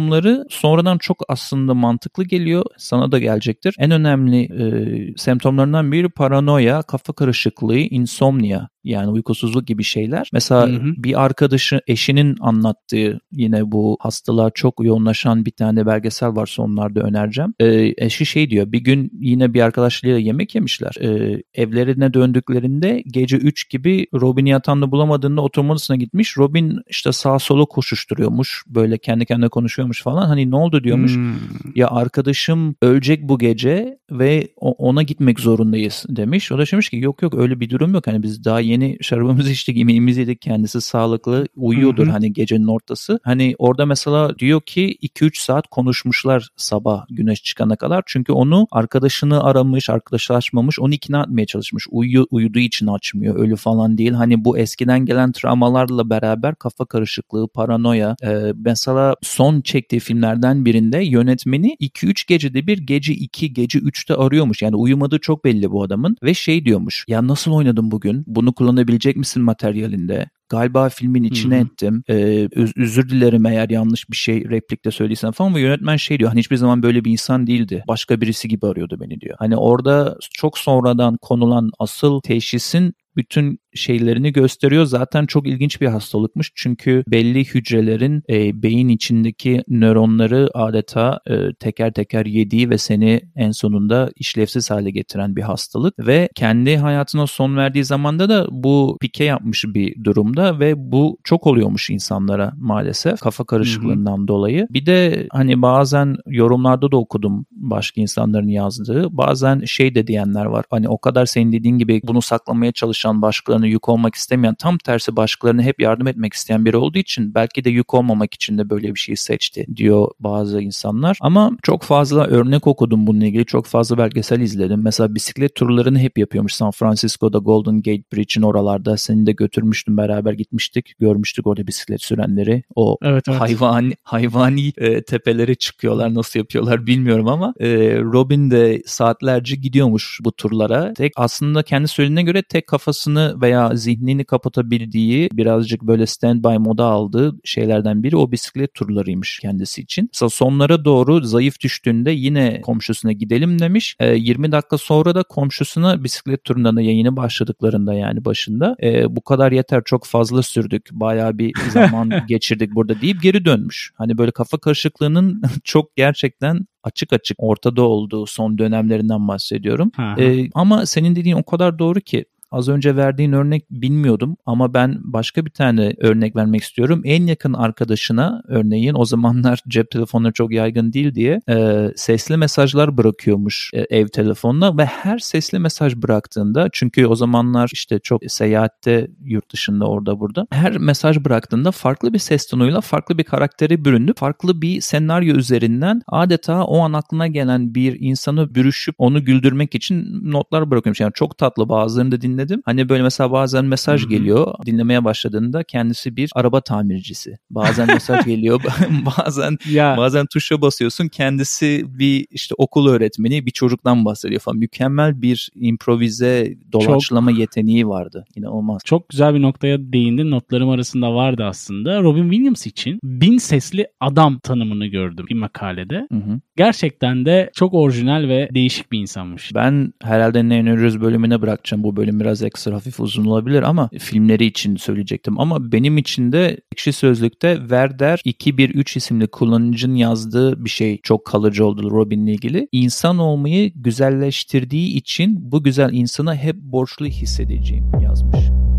semptomları 0.00 0.44
sonradan 0.50 0.98
çok 0.98 1.22
aslında 1.28 1.74
mantıklı 1.74 2.24
geliyor. 2.24 2.64
Sana 2.76 3.12
da 3.12 3.18
gelecektir. 3.18 3.74
En 3.78 3.90
önemli 3.90 4.42
e, 4.42 5.16
semptomlarından 5.16 5.92
biri 5.92 6.08
paranoya, 6.08 6.82
kafa 6.82 7.12
karışıklığı, 7.12 7.78
insomnia 7.78 8.68
yani 8.84 9.08
uykusuzluk 9.08 9.66
gibi 9.66 9.84
şeyler. 9.84 10.30
Mesela 10.32 10.68
hı 10.68 10.72
hı. 10.72 10.92
bir 10.96 11.24
arkadaşı 11.24 11.80
eşinin 11.86 12.36
anlattığı 12.40 13.20
yine 13.32 13.72
bu 13.72 13.96
hastalığa 14.00 14.50
çok 14.50 14.84
yoğunlaşan 14.84 15.44
bir 15.44 15.50
tane 15.50 15.86
belgesel 15.86 16.36
var 16.36 16.46
sonlarda 16.46 17.00
önereceğim. 17.00 17.54
Ee, 17.60 17.94
eşi 17.98 18.26
şey 18.26 18.50
diyor 18.50 18.72
bir 18.72 18.80
gün 18.80 19.10
yine 19.20 19.54
bir 19.54 19.60
arkadaşlarıyla 19.60 20.18
yemek 20.18 20.54
yemişler. 20.54 20.94
Ee, 21.00 21.42
evlerine 21.54 22.14
döndüklerinde 22.14 23.02
gece 23.06 23.36
3 23.36 23.70
gibi 23.70 24.06
Robin'i 24.14 24.48
yatağında 24.48 24.92
bulamadığında 24.92 25.40
oturma 25.40 25.72
odasına 25.72 25.96
gitmiş. 25.96 26.38
Robin 26.38 26.78
işte 26.88 27.12
sağ 27.12 27.38
sola 27.38 27.64
koşuşturuyormuş. 27.64 28.64
Böyle 28.66 28.98
kendi 28.98 29.26
kendine 29.26 29.48
konuşuyormuş 29.48 30.02
falan. 30.02 30.26
Hani 30.26 30.50
ne 30.50 30.56
oldu 30.56 30.84
diyormuş. 30.84 31.14
Hmm. 31.14 31.34
Ya 31.74 31.88
arkadaşım 31.88 32.76
ölecek 32.82 33.22
bu 33.22 33.38
gece 33.38 33.98
ve 34.10 34.48
ona 34.56 35.02
gitmek 35.02 35.40
zorundayız 35.40 36.04
demiş. 36.08 36.52
O 36.52 36.58
da 36.58 36.64
demiş 36.72 36.88
ki 36.88 36.96
yok 36.96 37.22
yok 37.22 37.34
öyle 37.34 37.60
bir 37.60 37.70
durum 37.70 37.94
yok. 37.94 38.06
Hani 38.06 38.22
biz 38.22 38.44
daha 38.44 38.60
yeni 38.70 38.96
şarabımızı 39.00 39.50
içtik, 39.50 39.76
yemeğimizi 39.76 40.20
yedik. 40.20 40.40
Kendisi 40.40 40.80
sağlıklı 40.80 41.46
uyuyordur 41.56 42.04
Hı-hı. 42.04 42.12
hani 42.12 42.32
gecenin 42.32 42.66
ortası. 42.66 43.20
Hani 43.22 43.54
orada 43.58 43.86
mesela 43.86 44.38
diyor 44.38 44.60
ki 44.60 44.98
2-3 45.02 45.42
saat 45.42 45.66
konuşmuşlar 45.66 46.48
sabah 46.56 47.06
güneş 47.10 47.42
çıkana 47.42 47.76
kadar. 47.76 48.02
Çünkü 48.06 48.32
onu 48.32 48.66
arkadaşını 48.70 49.44
aramış, 49.44 49.90
arkadaşlaşmamış, 49.90 50.78
onu 50.78 50.94
ikna 50.94 51.22
etmeye 51.22 51.46
çalışmış. 51.46 51.86
Uyu, 51.90 52.26
uyuduğu 52.30 52.58
için 52.58 52.86
açmıyor. 52.86 53.36
Ölü 53.36 53.56
falan 53.56 53.98
değil. 53.98 54.12
Hani 54.12 54.44
bu 54.44 54.58
eskiden 54.58 55.04
gelen 55.04 55.32
travmalarla 55.32 56.10
beraber 56.10 56.54
kafa 56.54 56.84
karışıklığı, 56.84 57.48
paranoya. 57.48 58.16
Ee, 58.24 58.52
mesela 58.64 59.14
son 59.22 59.60
çektiği 59.60 60.00
filmlerden 60.00 60.64
birinde 60.64 61.04
yönetmeni 61.04 61.76
2-3 61.80 62.28
gecede 62.28 62.66
bir 62.66 62.78
gece 62.78 63.12
2, 63.12 63.52
gece 63.52 63.78
3'te 63.78 64.14
arıyormuş. 64.14 64.62
Yani 64.62 64.76
uyumadığı 64.76 65.18
çok 65.18 65.44
belli 65.44 65.70
bu 65.70 65.82
adamın. 65.82 66.16
Ve 66.22 66.34
şey 66.34 66.64
diyormuş. 66.64 67.04
Ya 67.08 67.26
nasıl 67.26 67.52
oynadın 67.52 67.90
bugün? 67.90 68.24
Bunu 68.26 68.52
kullanabilecek 68.60 69.16
misin 69.16 69.42
materyalinde? 69.42 70.28
Galiba 70.48 70.88
filmin 70.88 71.22
içine 71.22 71.54
Hı-hı. 71.54 71.64
ettim. 71.64 72.02
Ee, 72.08 72.48
özür 72.76 73.08
dilerim 73.08 73.46
eğer 73.46 73.70
yanlış 73.70 74.10
bir 74.10 74.16
şey 74.16 74.44
replikte 74.50 74.90
söylediysem 74.90 75.32
falan 75.32 75.54
ve 75.54 75.60
yönetmen 75.60 75.96
şey 75.96 76.18
diyor. 76.18 76.30
Hani 76.30 76.38
hiçbir 76.38 76.56
zaman 76.56 76.82
böyle 76.82 77.04
bir 77.04 77.10
insan 77.10 77.46
değildi. 77.46 77.84
Başka 77.88 78.20
birisi 78.20 78.48
gibi 78.48 78.66
arıyordu 78.66 78.98
beni 79.00 79.20
diyor. 79.20 79.36
Hani 79.38 79.56
orada 79.56 80.16
çok 80.32 80.58
sonradan 80.58 81.16
konulan 81.22 81.70
asıl 81.78 82.20
teşhisin 82.20 82.94
bütün 83.16 83.58
şeylerini 83.74 84.32
gösteriyor. 84.32 84.84
Zaten 84.84 85.26
çok 85.26 85.46
ilginç 85.46 85.80
bir 85.80 85.86
hastalıkmış. 85.86 86.52
Çünkü 86.54 87.04
belli 87.06 87.44
hücrelerin 87.44 88.22
e, 88.30 88.62
beyin 88.62 88.88
içindeki 88.88 89.62
nöronları 89.68 90.48
adeta 90.54 91.20
e, 91.26 91.52
teker 91.52 91.92
teker 91.92 92.26
yediği 92.26 92.70
ve 92.70 92.78
seni 92.78 93.20
en 93.36 93.50
sonunda 93.50 94.10
işlevsiz 94.16 94.70
hale 94.70 94.90
getiren 94.90 95.36
bir 95.36 95.42
hastalık 95.42 95.94
ve 95.98 96.28
kendi 96.34 96.76
hayatına 96.76 97.26
son 97.26 97.56
verdiği 97.56 97.84
zamanda 97.84 98.28
da 98.28 98.46
bu 98.50 98.98
pike 99.00 99.24
yapmış 99.24 99.64
bir 99.68 100.04
durumda 100.04 100.60
ve 100.60 100.92
bu 100.92 101.18
çok 101.24 101.46
oluyormuş 101.46 101.90
insanlara 101.90 102.52
maalesef 102.56 103.20
kafa 103.20 103.44
karışıklığından 103.44 104.18
Hı-hı. 104.18 104.28
dolayı. 104.28 104.66
Bir 104.70 104.86
de 104.86 105.26
hani 105.32 105.62
bazen 105.62 106.16
yorumlarda 106.26 106.92
da 106.92 106.96
okudum 106.96 107.46
başka 107.50 108.00
insanların 108.00 108.48
yazdığı. 108.48 109.16
Bazen 109.16 109.62
şey 109.64 109.94
de 109.94 110.06
diyenler 110.06 110.44
var. 110.44 110.64
Hani 110.70 110.88
o 110.88 110.98
kadar 110.98 111.26
senin 111.26 111.52
dediğin 111.52 111.78
gibi 111.78 112.00
bunu 112.04 112.22
saklamaya 112.22 112.72
çalışan, 112.72 113.22
başkalarına 113.60 113.66
yük 113.66 113.88
olmak 113.88 114.14
istemeyen, 114.14 114.54
tam 114.54 114.78
tersi 114.78 115.16
başkalarına 115.16 115.62
hep 115.62 115.80
yardım 115.80 116.06
etmek 116.06 116.34
isteyen 116.34 116.64
biri 116.64 116.76
olduğu 116.76 116.98
için 116.98 117.34
belki 117.34 117.64
de 117.64 117.70
yük 117.70 117.94
olmamak 117.94 118.34
için 118.34 118.58
de 118.58 118.70
böyle 118.70 118.94
bir 118.94 118.98
şey 118.98 119.16
seçti 119.16 119.66
diyor 119.76 120.08
bazı 120.20 120.60
insanlar. 120.60 121.18
Ama 121.20 121.50
çok 121.62 121.82
fazla 121.82 122.26
örnek 122.26 122.66
okudum 122.66 123.06
bununla 123.06 123.26
ilgili. 123.26 123.44
Çok 123.44 123.66
fazla 123.66 123.98
belgesel 123.98 124.40
izledim. 124.40 124.80
Mesela 124.84 125.14
bisiklet 125.14 125.54
turlarını 125.54 125.98
hep 125.98 126.18
yapıyormuş 126.18 126.54
San 126.54 126.70
Francisco'da 126.70 127.38
Golden 127.38 127.76
Gate 127.76 128.02
Bridge'in 128.12 128.42
oralarda. 128.42 128.96
Seni 128.96 129.26
de 129.26 129.32
götürmüştüm 129.32 129.96
beraber 129.96 130.32
gitmiştik. 130.32 130.94
Görmüştük 131.00 131.46
orada 131.46 131.66
bisiklet 131.66 132.02
sürenleri. 132.02 132.62
O 132.76 132.96
evet, 133.02 133.24
evet. 133.28 133.40
hayvani 133.40 133.92
hayvani 134.02 134.72
e, 134.78 135.02
tepelere 135.02 135.54
çıkıyorlar. 135.54 136.14
Nasıl 136.14 136.38
yapıyorlar 136.40 136.86
bilmiyorum 136.86 137.28
ama 137.28 137.54
e, 137.60 137.68
Robin 138.00 138.50
de 138.50 138.82
saatlerce 138.86 139.56
gidiyormuş 139.56 140.20
bu 140.24 140.32
turlara. 140.32 140.94
Tek 140.94 141.12
aslında 141.16 141.62
kendi 141.62 141.88
söylediğine 141.88 142.22
göre 142.22 142.42
tek 142.42 142.66
kafasını 142.66 143.34
veya 143.50 143.76
zihnini 143.76 144.24
kapatabildiği 144.24 145.28
birazcık 145.32 145.82
böyle 145.82 146.06
standby 146.06 146.56
moda 146.58 146.84
aldığı 146.84 147.36
şeylerden 147.44 148.02
biri 148.02 148.16
o 148.16 148.32
bisiklet 148.32 148.74
turlarıymış 148.74 149.38
kendisi 149.42 149.82
için. 149.82 150.08
Mesela 150.14 150.30
sonlara 150.30 150.84
doğru 150.84 151.20
zayıf 151.20 151.60
düştüğünde 151.60 152.10
yine 152.10 152.60
komşusuna 152.60 153.12
gidelim 153.12 153.58
demiş. 153.58 153.96
E, 154.00 154.14
20 154.14 154.52
dakika 154.52 154.78
sonra 154.78 155.14
da 155.14 155.22
komşusuna 155.22 156.04
bisiklet 156.04 156.44
turundan 156.44 156.76
da 156.76 156.80
yayını 156.80 157.16
başladıklarında 157.16 157.94
yani 157.94 158.24
başında 158.24 158.76
e, 158.82 159.16
bu 159.16 159.20
kadar 159.20 159.52
yeter 159.52 159.82
çok 159.84 160.06
fazla 160.06 160.42
sürdük. 160.42 160.88
Bayağı 160.92 161.38
bir 161.38 161.52
zaman 161.70 162.10
geçirdik 162.28 162.74
burada 162.74 163.00
deyip 163.00 163.22
geri 163.22 163.44
dönmüş. 163.44 163.92
Hani 163.94 164.18
böyle 164.18 164.30
kafa 164.30 164.58
karışıklığının 164.58 165.42
çok 165.64 165.96
gerçekten 165.96 166.66
açık 166.82 167.12
açık 167.12 167.36
ortada 167.40 167.82
olduğu 167.82 168.26
son 168.26 168.58
dönemlerinden 168.58 169.28
bahsediyorum. 169.28 169.92
Ee, 170.18 170.48
ama 170.54 170.86
senin 170.86 171.16
dediğin 171.16 171.36
o 171.36 171.42
kadar 171.42 171.78
doğru 171.78 172.00
ki 172.00 172.24
Az 172.50 172.68
önce 172.68 172.96
verdiğin 172.96 173.32
örnek 173.32 173.70
bilmiyordum 173.70 174.36
ama 174.46 174.74
ben 174.74 174.98
başka 175.02 175.46
bir 175.46 175.50
tane 175.50 175.94
örnek 175.98 176.36
vermek 176.36 176.62
istiyorum. 176.62 177.02
En 177.04 177.26
yakın 177.26 177.52
arkadaşına 177.52 178.42
örneğin 178.48 178.94
o 178.94 179.04
zamanlar 179.04 179.60
cep 179.68 179.90
telefonları 179.90 180.32
çok 180.32 180.52
yaygın 180.52 180.92
değil 180.92 181.14
diye 181.14 181.40
e, 181.48 181.88
sesli 181.96 182.36
mesajlar 182.36 182.96
bırakıyormuş 182.96 183.70
e, 183.74 183.80
ev 183.80 184.08
telefonuna 184.08 184.78
ve 184.78 184.84
her 184.84 185.18
sesli 185.18 185.58
mesaj 185.58 185.96
bıraktığında 185.96 186.68
çünkü 186.72 187.06
o 187.06 187.14
zamanlar 187.14 187.70
işte 187.72 187.98
çok 187.98 188.22
seyahatte 188.28 189.10
yurt 189.24 189.52
dışında 189.52 189.86
orada 189.86 190.20
burada 190.20 190.46
her 190.50 190.78
mesaj 190.78 191.24
bıraktığında 191.24 191.70
farklı 191.70 192.12
bir 192.12 192.18
ses 192.18 192.46
tonuyla 192.46 192.80
farklı 192.80 193.18
bir 193.18 193.24
karaktere 193.24 193.84
büründü. 193.84 194.12
Farklı 194.16 194.62
bir 194.62 194.80
senaryo 194.80 195.36
üzerinden 195.36 196.02
adeta 196.08 196.64
o 196.64 196.78
an 196.78 196.92
aklına 196.92 197.26
gelen 197.26 197.74
bir 197.74 197.96
insanı 198.00 198.54
bürüşüp 198.54 198.94
onu 198.98 199.24
güldürmek 199.24 199.74
için 199.74 200.20
notlar 200.32 200.70
bırakıyormuş. 200.70 201.00
Yani 201.00 201.12
çok 201.14 201.38
tatlı 201.38 201.68
bazılarını 201.68 202.12
da 202.12 202.20
dinle 202.20 202.39
dinledim. 202.40 202.62
Hani 202.64 202.88
böyle 202.88 203.02
mesela 203.02 203.32
bazen 203.32 203.64
mesaj 203.64 204.08
geliyor. 204.08 204.54
Dinlemeye 204.66 205.04
başladığında 205.04 205.62
kendisi 205.64 206.16
bir 206.16 206.30
araba 206.34 206.60
tamircisi. 206.60 207.36
Bazen 207.50 207.86
mesaj 207.86 208.24
geliyor. 208.26 208.60
bazen 209.18 209.58
ya. 209.70 209.94
bazen 209.98 210.26
tuşa 210.26 210.60
basıyorsun. 210.60 211.08
Kendisi 211.08 211.84
bir 211.86 212.26
işte 212.30 212.54
okul 212.58 212.88
öğretmeni, 212.88 213.46
bir 213.46 213.50
çocuktan 213.50 214.04
bahsediyor 214.04 214.40
falan. 214.40 214.58
Mükemmel 214.58 215.22
bir 215.22 215.50
improvize 215.54 216.54
doğaçlama 216.72 217.30
çok, 217.30 217.40
yeteneği 217.40 217.88
vardı. 217.88 218.24
İnanılmaz. 218.36 218.82
Çok 218.84 219.08
güzel 219.08 219.34
bir 219.34 219.42
noktaya 219.42 219.78
değindin. 219.92 220.30
Notlarım 220.30 220.68
arasında 220.68 221.14
vardı 221.14 221.44
aslında. 221.44 222.02
Robin 222.02 222.30
Williams 222.30 222.66
için 222.66 223.00
bin 223.04 223.38
sesli 223.38 223.86
adam 224.00 224.38
tanımını 224.38 224.86
gördüm 224.86 225.26
bir 225.28 225.34
makalede. 225.34 226.06
Hı 226.12 226.16
hı. 226.16 226.40
Gerçekten 226.56 227.24
de 227.24 227.50
çok 227.54 227.74
orijinal 227.74 228.28
ve 228.28 228.48
değişik 228.54 228.92
bir 228.92 228.98
insanmış. 228.98 229.54
Ben 229.54 229.92
herhalde 230.02 230.48
ne 230.48 230.60
öneriyoruz 230.60 231.00
bölümüne 231.00 231.42
bırakacağım 231.42 231.82
bu 231.82 231.96
bölüm 231.96 232.20
biraz 232.20 232.29
ekstra 232.42 232.74
hafif 232.74 233.00
uzun 233.00 233.24
olabilir 233.24 233.62
ama 233.62 233.88
filmleri 233.98 234.44
için 234.44 234.76
söyleyecektim. 234.76 235.40
Ama 235.40 235.72
benim 235.72 235.98
için 235.98 236.32
de 236.32 236.60
Ekşi 236.72 236.92
Sözlük'te 236.92 237.56
Werder 237.56 238.20
213 238.24 238.96
isimli 238.96 239.26
kullanıcının 239.26 239.94
yazdığı 239.94 240.64
bir 240.64 240.70
şey 240.70 241.00
çok 241.02 241.24
kalıcı 241.24 241.66
oldu 241.66 241.90
Robin'le 241.90 242.26
ilgili. 242.26 242.68
İnsan 242.72 243.18
olmayı 243.18 243.72
güzelleştirdiği 243.74 244.96
için 244.96 245.52
bu 245.52 245.62
güzel 245.62 245.92
insana 245.92 246.34
hep 246.34 246.56
borçlu 246.56 247.06
hissedeceğim 247.06 247.84
yazmış. 248.02 248.69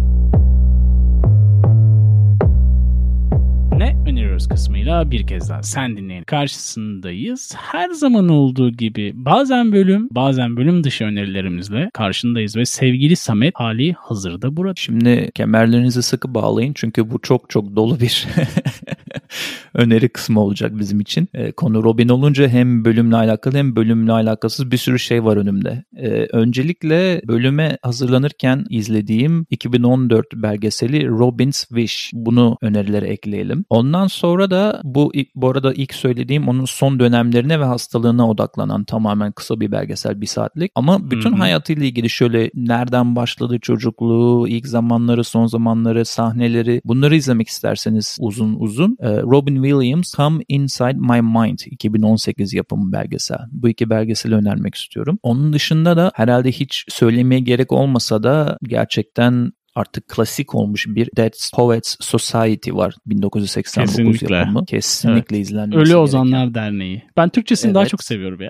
Öneriyoruz 4.42 4.48
kısmıyla 4.48 5.12
bir 5.12 5.28
kez 5.28 5.50
daha 5.50 5.64
sen 5.64 5.98
dinleyin. 5.98 6.24
Karşısındayız. 6.24 7.54
Her 7.58 7.90
zaman 7.90 8.30
olduğu 8.30 8.72
gibi 8.72 9.12
bazen 9.16 9.72
bölüm 9.72 10.08
bazen 10.12 10.58
bölüm 10.58 10.84
dışı 10.84 11.04
önerilerimizle 11.06 11.90
karşındayız 11.94 12.56
ve 12.56 12.66
sevgili 12.66 13.16
Samet 13.16 13.56
hali 13.56 13.94
hazırda 13.94 14.58
burada. 14.58 14.74
Şimdi 14.76 15.32
kemerlerinizi 15.36 16.04
sıkı 16.04 16.34
bağlayın 16.34 16.74
çünkü 16.76 17.12
bu 17.12 17.20
çok 17.20 17.50
çok 17.50 17.76
dolu 17.76 18.00
bir 18.00 18.28
öneri 19.74 20.10
kısmı 20.10 20.40
olacak 20.40 20.72
bizim 20.80 21.00
için. 21.00 21.28
E, 21.34 21.52
konu 21.52 21.84
Robin 21.84 22.10
olunca 22.10 22.48
hem 22.48 22.86
bölümle 22.86 23.16
alakalı 23.16 23.58
hem 23.58 23.76
bölümle 23.76 24.12
alakasız 24.12 24.72
bir 24.72 24.78
sürü 24.78 25.00
şey 25.00 25.24
var 25.24 25.38
önümde. 25.38 25.84
E, 25.98 26.08
öncelikle 26.32 27.22
bölüme 27.28 27.78
hazırlanırken 27.82 28.66
izlediğim 28.70 29.46
2014 29.50 30.26
belgeseli 30.36 31.08
Robin's 31.08 31.68
Wish. 31.68 32.12
Bunu 32.14 32.58
önerilere 32.62 33.08
ekleyelim. 33.08 33.66
Ondan 33.70 34.08
sonra 34.08 34.31
da 34.52 34.82
bu 34.84 35.12
bu 35.36 35.50
arada 35.50 35.74
ilk 35.74 35.94
söylediğim 35.94 36.48
onun 36.48 36.66
son 36.66 37.00
dönemlerine 37.00 37.60
ve 37.60 37.66
hastalığına 37.66 38.30
odaklanan 38.30 38.84
tamamen 38.84 39.32
kısa 39.32 39.60
bir 39.60 39.72
belgesel 39.72 40.22
bir 40.22 40.26
saatlik. 40.26 40.72
Ama 40.76 41.12
bütün 41.12 41.32
Hı-hı. 41.32 41.40
hayatıyla 41.40 41.86
ilgili 41.86 42.10
şöyle 42.10 42.52
nereden 42.56 43.16
başladı 43.16 43.60
çocukluğu, 43.62 44.48
ilk 44.48 44.68
zamanları, 44.68 45.24
son 45.24 45.46
zamanları, 45.46 46.06
sahneleri 46.06 46.82
bunları 46.86 47.16
izlemek 47.16 47.48
isterseniz 47.48 48.18
uzun 48.20 48.56
uzun. 48.60 48.98
E, 49.00 49.22
Robin 49.22 49.64
Williams 49.64 50.16
Come 50.16 50.44
Inside 50.48 50.94
My 50.94 51.22
Mind 51.22 51.60
2018 51.66 52.54
yapımı 52.54 52.92
belgesel. 52.92 53.40
Bu 53.52 53.70
iki 53.70 53.90
belgeseli 53.90 54.36
önermek 54.36 54.76
istiyorum. 54.76 55.20
Onun 55.24 55.54
dışında 55.54 55.98
da 55.98 56.12
herhalde 56.16 56.52
hiç 56.52 56.86
söylemeye 56.90 57.42
gerek 57.42 57.72
olmasa 57.72 58.24
da 58.24 58.58
gerçekten 58.64 59.52
artık 59.76 60.08
klasik 60.08 60.56
olmuş 60.56 60.88
bir 60.88 61.10
Dead 61.18 61.34
Poets 61.54 61.96
Society 62.00 62.72
var 62.72 62.96
1989 63.06 63.96
Kesinlikle. 63.96 64.36
yapımı. 64.36 64.66
Kesinlikle 64.66 65.38
evet. 65.38 65.48
izlenmesi 65.48 65.80
Ölü 65.80 65.96
Ozanlar 65.96 66.44
gereken. 66.44 66.54
Derneği. 66.54 67.04
Ben 67.18 67.30
Türkçesini 67.30 67.70
evet. 67.70 67.76
daha 67.76 67.86
çok 67.86 68.04
seviyorum 68.04 68.42
ya. 68.42 68.50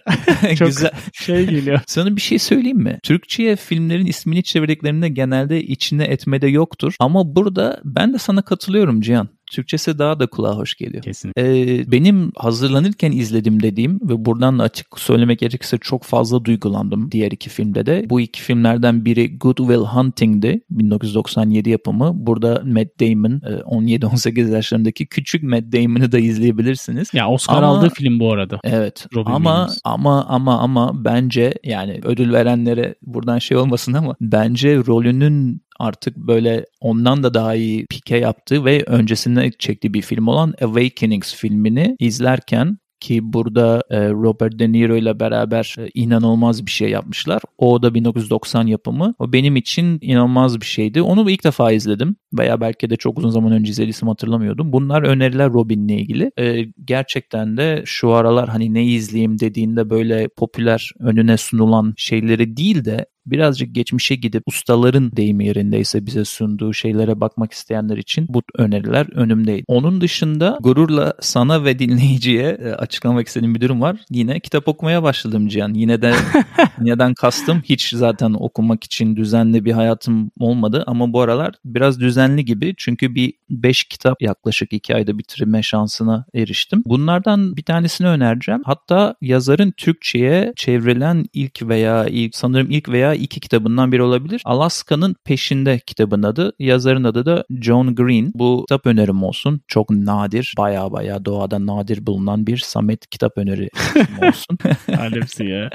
çok 0.55 0.67
Güzel. 0.67 0.91
şey 1.13 1.45
geliyor. 1.45 1.79
Sana 1.87 2.15
bir 2.15 2.21
şey 2.21 2.39
söyleyeyim 2.39 2.77
mi? 2.77 2.99
Türkçe'ye 3.03 3.55
filmlerin 3.55 4.05
ismini 4.05 4.43
çevirdiklerinde 4.43 5.09
genelde 5.09 5.63
içine 5.63 6.03
etmede 6.03 6.47
yoktur. 6.47 6.95
Ama 6.99 7.35
burada 7.35 7.81
ben 7.85 8.13
de 8.13 8.17
sana 8.17 8.41
katılıyorum 8.41 9.01
Cihan. 9.01 9.29
Türkçesi 9.51 9.99
daha 9.99 10.19
da 10.19 10.27
kulağa 10.27 10.57
hoş 10.57 10.75
geliyor. 10.75 11.03
Kesinlikle. 11.03 11.41
Ee, 11.41 11.91
benim 11.91 12.31
hazırlanırken 12.37 13.11
izledim 13.11 13.63
dediğim 13.63 13.99
ve 14.01 14.25
buradan 14.25 14.59
da 14.59 14.63
açık 14.63 14.99
söylemek 14.99 15.39
gerekirse 15.39 15.77
çok 15.77 16.03
fazla 16.03 16.45
duygulandım 16.45 17.11
diğer 17.11 17.31
iki 17.31 17.49
filmde 17.49 17.85
de. 17.85 18.05
Bu 18.09 18.21
iki 18.21 18.41
filmlerden 18.41 19.05
biri 19.05 19.37
Good 19.37 19.57
Will 19.57 19.81
Hunting'di 19.81 20.61
1997 20.69 21.69
yapımı. 21.69 22.11
Burada 22.15 22.61
Matt 22.65 22.99
Damon 22.99 23.39
17-18 23.39 24.49
e, 24.49 24.51
yaşlarındaki 24.51 25.05
küçük 25.05 25.43
Matt 25.43 25.63
Damon'ı 25.63 26.11
da 26.11 26.19
izleyebilirsiniz. 26.19 27.13
Ya 27.13 27.29
Oscar 27.29 27.57
ama, 27.57 27.67
aldığı 27.67 27.89
film 27.89 28.19
bu 28.19 28.33
arada. 28.33 28.59
Evet. 28.63 29.07
Robin 29.15 29.31
ama 29.31 29.49
Williams. 29.49 29.79
ama 29.83 30.25
ama 30.25 30.59
ama 30.59 31.05
bence 31.05 31.53
yani 31.63 31.99
ödül 32.03 32.33
verenlere 32.33 32.95
buradan 33.01 33.39
şey 33.39 33.57
olmasın 33.57 33.93
ama 33.93 34.15
bence 34.21 34.77
rolünün 34.77 35.61
artık 35.81 36.17
böyle 36.17 36.65
ondan 36.81 37.23
da 37.23 37.33
daha 37.33 37.55
iyi 37.55 37.85
pike 37.85 38.17
yaptığı 38.17 38.65
ve 38.65 38.83
öncesinde 38.87 39.51
çektiği 39.59 39.93
bir 39.93 40.01
film 40.01 40.27
olan 40.27 40.53
Awakenings 40.61 41.35
filmini 41.35 41.95
izlerken 41.99 42.77
ki 43.01 43.33
burada 43.33 43.83
e, 43.89 44.09
Robert 44.09 44.59
De 44.59 44.71
Niro 44.71 44.95
ile 44.95 45.19
beraber 45.19 45.75
e, 45.79 45.89
inanılmaz 45.93 46.65
bir 46.65 46.71
şey 46.71 46.89
yapmışlar. 46.89 47.41
O 47.57 47.83
da 47.83 47.93
1990 47.93 48.67
yapımı. 48.67 49.13
O 49.19 49.33
benim 49.33 49.55
için 49.55 49.97
inanılmaz 50.01 50.61
bir 50.61 50.65
şeydi. 50.65 51.01
Onu 51.01 51.31
ilk 51.31 51.43
defa 51.43 51.71
izledim 51.71 52.15
veya 52.33 52.61
belki 52.61 52.89
de 52.89 52.95
çok 52.95 53.17
uzun 53.17 53.29
zaman 53.29 53.51
önce 53.51 53.71
izlediysem 53.71 54.09
hatırlamıyordum. 54.09 54.73
Bunlar 54.73 55.03
öneriler 55.03 55.49
Robin'le 55.49 55.89
ilgili. 55.89 56.31
E, 56.39 56.65
gerçekten 56.85 57.57
de 57.57 57.83
şu 57.85 58.11
aralar 58.11 58.49
hani 58.49 58.73
ne 58.73 58.85
izleyeyim 58.85 59.39
dediğinde 59.39 59.89
böyle 59.89 60.27
popüler 60.37 60.91
önüne 60.99 61.37
sunulan 61.37 61.93
şeyleri 61.97 62.57
değil 62.57 62.85
de 62.85 63.05
birazcık 63.25 63.75
geçmişe 63.75 64.15
gidip 64.15 64.43
ustaların 64.47 65.11
deyimi 65.11 65.45
yerindeyse 65.45 66.05
bize 66.05 66.25
sunduğu 66.25 66.73
şeylere 66.73 67.21
bakmak 67.21 67.51
isteyenler 67.51 67.97
için 67.97 68.25
bu 68.29 68.41
öneriler 68.57 69.07
önümdeydi. 69.15 69.63
Onun 69.67 70.01
dışında 70.01 70.57
gururla 70.61 71.13
sana 71.21 71.63
ve 71.63 71.79
dinleyiciye 71.79 72.57
e, 72.63 72.69
açıklamak 72.71 73.27
istediğim 73.27 73.55
bir 73.55 73.61
durum 73.61 73.81
var. 73.81 73.97
Yine 74.09 74.39
kitap 74.39 74.67
okumaya 74.67 75.03
başladım 75.03 75.47
Cihan. 75.47 75.73
Yine 75.73 76.01
de 76.01 76.13
neden 76.79 77.13
kastım 77.13 77.61
hiç 77.65 77.89
zaten 77.89 78.33
okumak 78.39 78.83
için 78.83 79.15
düzenli 79.15 79.65
bir 79.65 79.71
hayatım 79.71 80.31
olmadı 80.39 80.83
ama 80.87 81.13
bu 81.13 81.21
aralar 81.21 81.53
biraz 81.65 81.99
düzenli 81.99 82.45
gibi 82.45 82.73
çünkü 82.77 83.15
bir 83.15 83.33
5 83.51 83.83
kitap 83.83 84.21
yaklaşık 84.21 84.73
2 84.73 84.95
ayda 84.95 85.17
bitirme 85.17 85.63
şansına 85.63 86.25
eriştim. 86.35 86.83
Bunlardan 86.85 87.57
bir 87.57 87.63
tanesini 87.63 88.07
önereceğim. 88.07 88.61
Hatta 88.65 89.15
yazarın 89.21 89.71
Türkçe'ye 89.77 90.53
çevrilen 90.55 91.25
ilk 91.33 91.61
veya 91.61 92.05
ilk 92.05 92.35
sanırım 92.35 92.71
ilk 92.71 92.89
veya 92.89 93.13
iki 93.13 93.39
kitabından 93.39 93.91
biri 93.91 94.01
olabilir. 94.03 94.41
Alaska'nın 94.45 95.15
peşinde 95.25 95.79
kitabın 95.79 96.23
adı. 96.23 96.53
Yazarın 96.59 97.03
adı 97.03 97.25
da 97.25 97.45
John 97.61 97.95
Green. 97.95 98.31
Bu 98.35 98.65
kitap 98.67 98.85
önerim 98.85 99.23
olsun. 99.23 99.61
Çok 99.67 99.89
nadir, 99.89 100.53
baya 100.57 100.91
baya 100.91 101.25
doğada 101.25 101.65
nadir 101.65 102.05
bulunan 102.05 102.47
bir 102.47 102.57
Samet 102.57 103.09
kitap 103.09 103.37
öneri 103.37 103.69
olsun. 104.27 104.57
Alemsi 104.99 105.45
ya. 105.45 105.69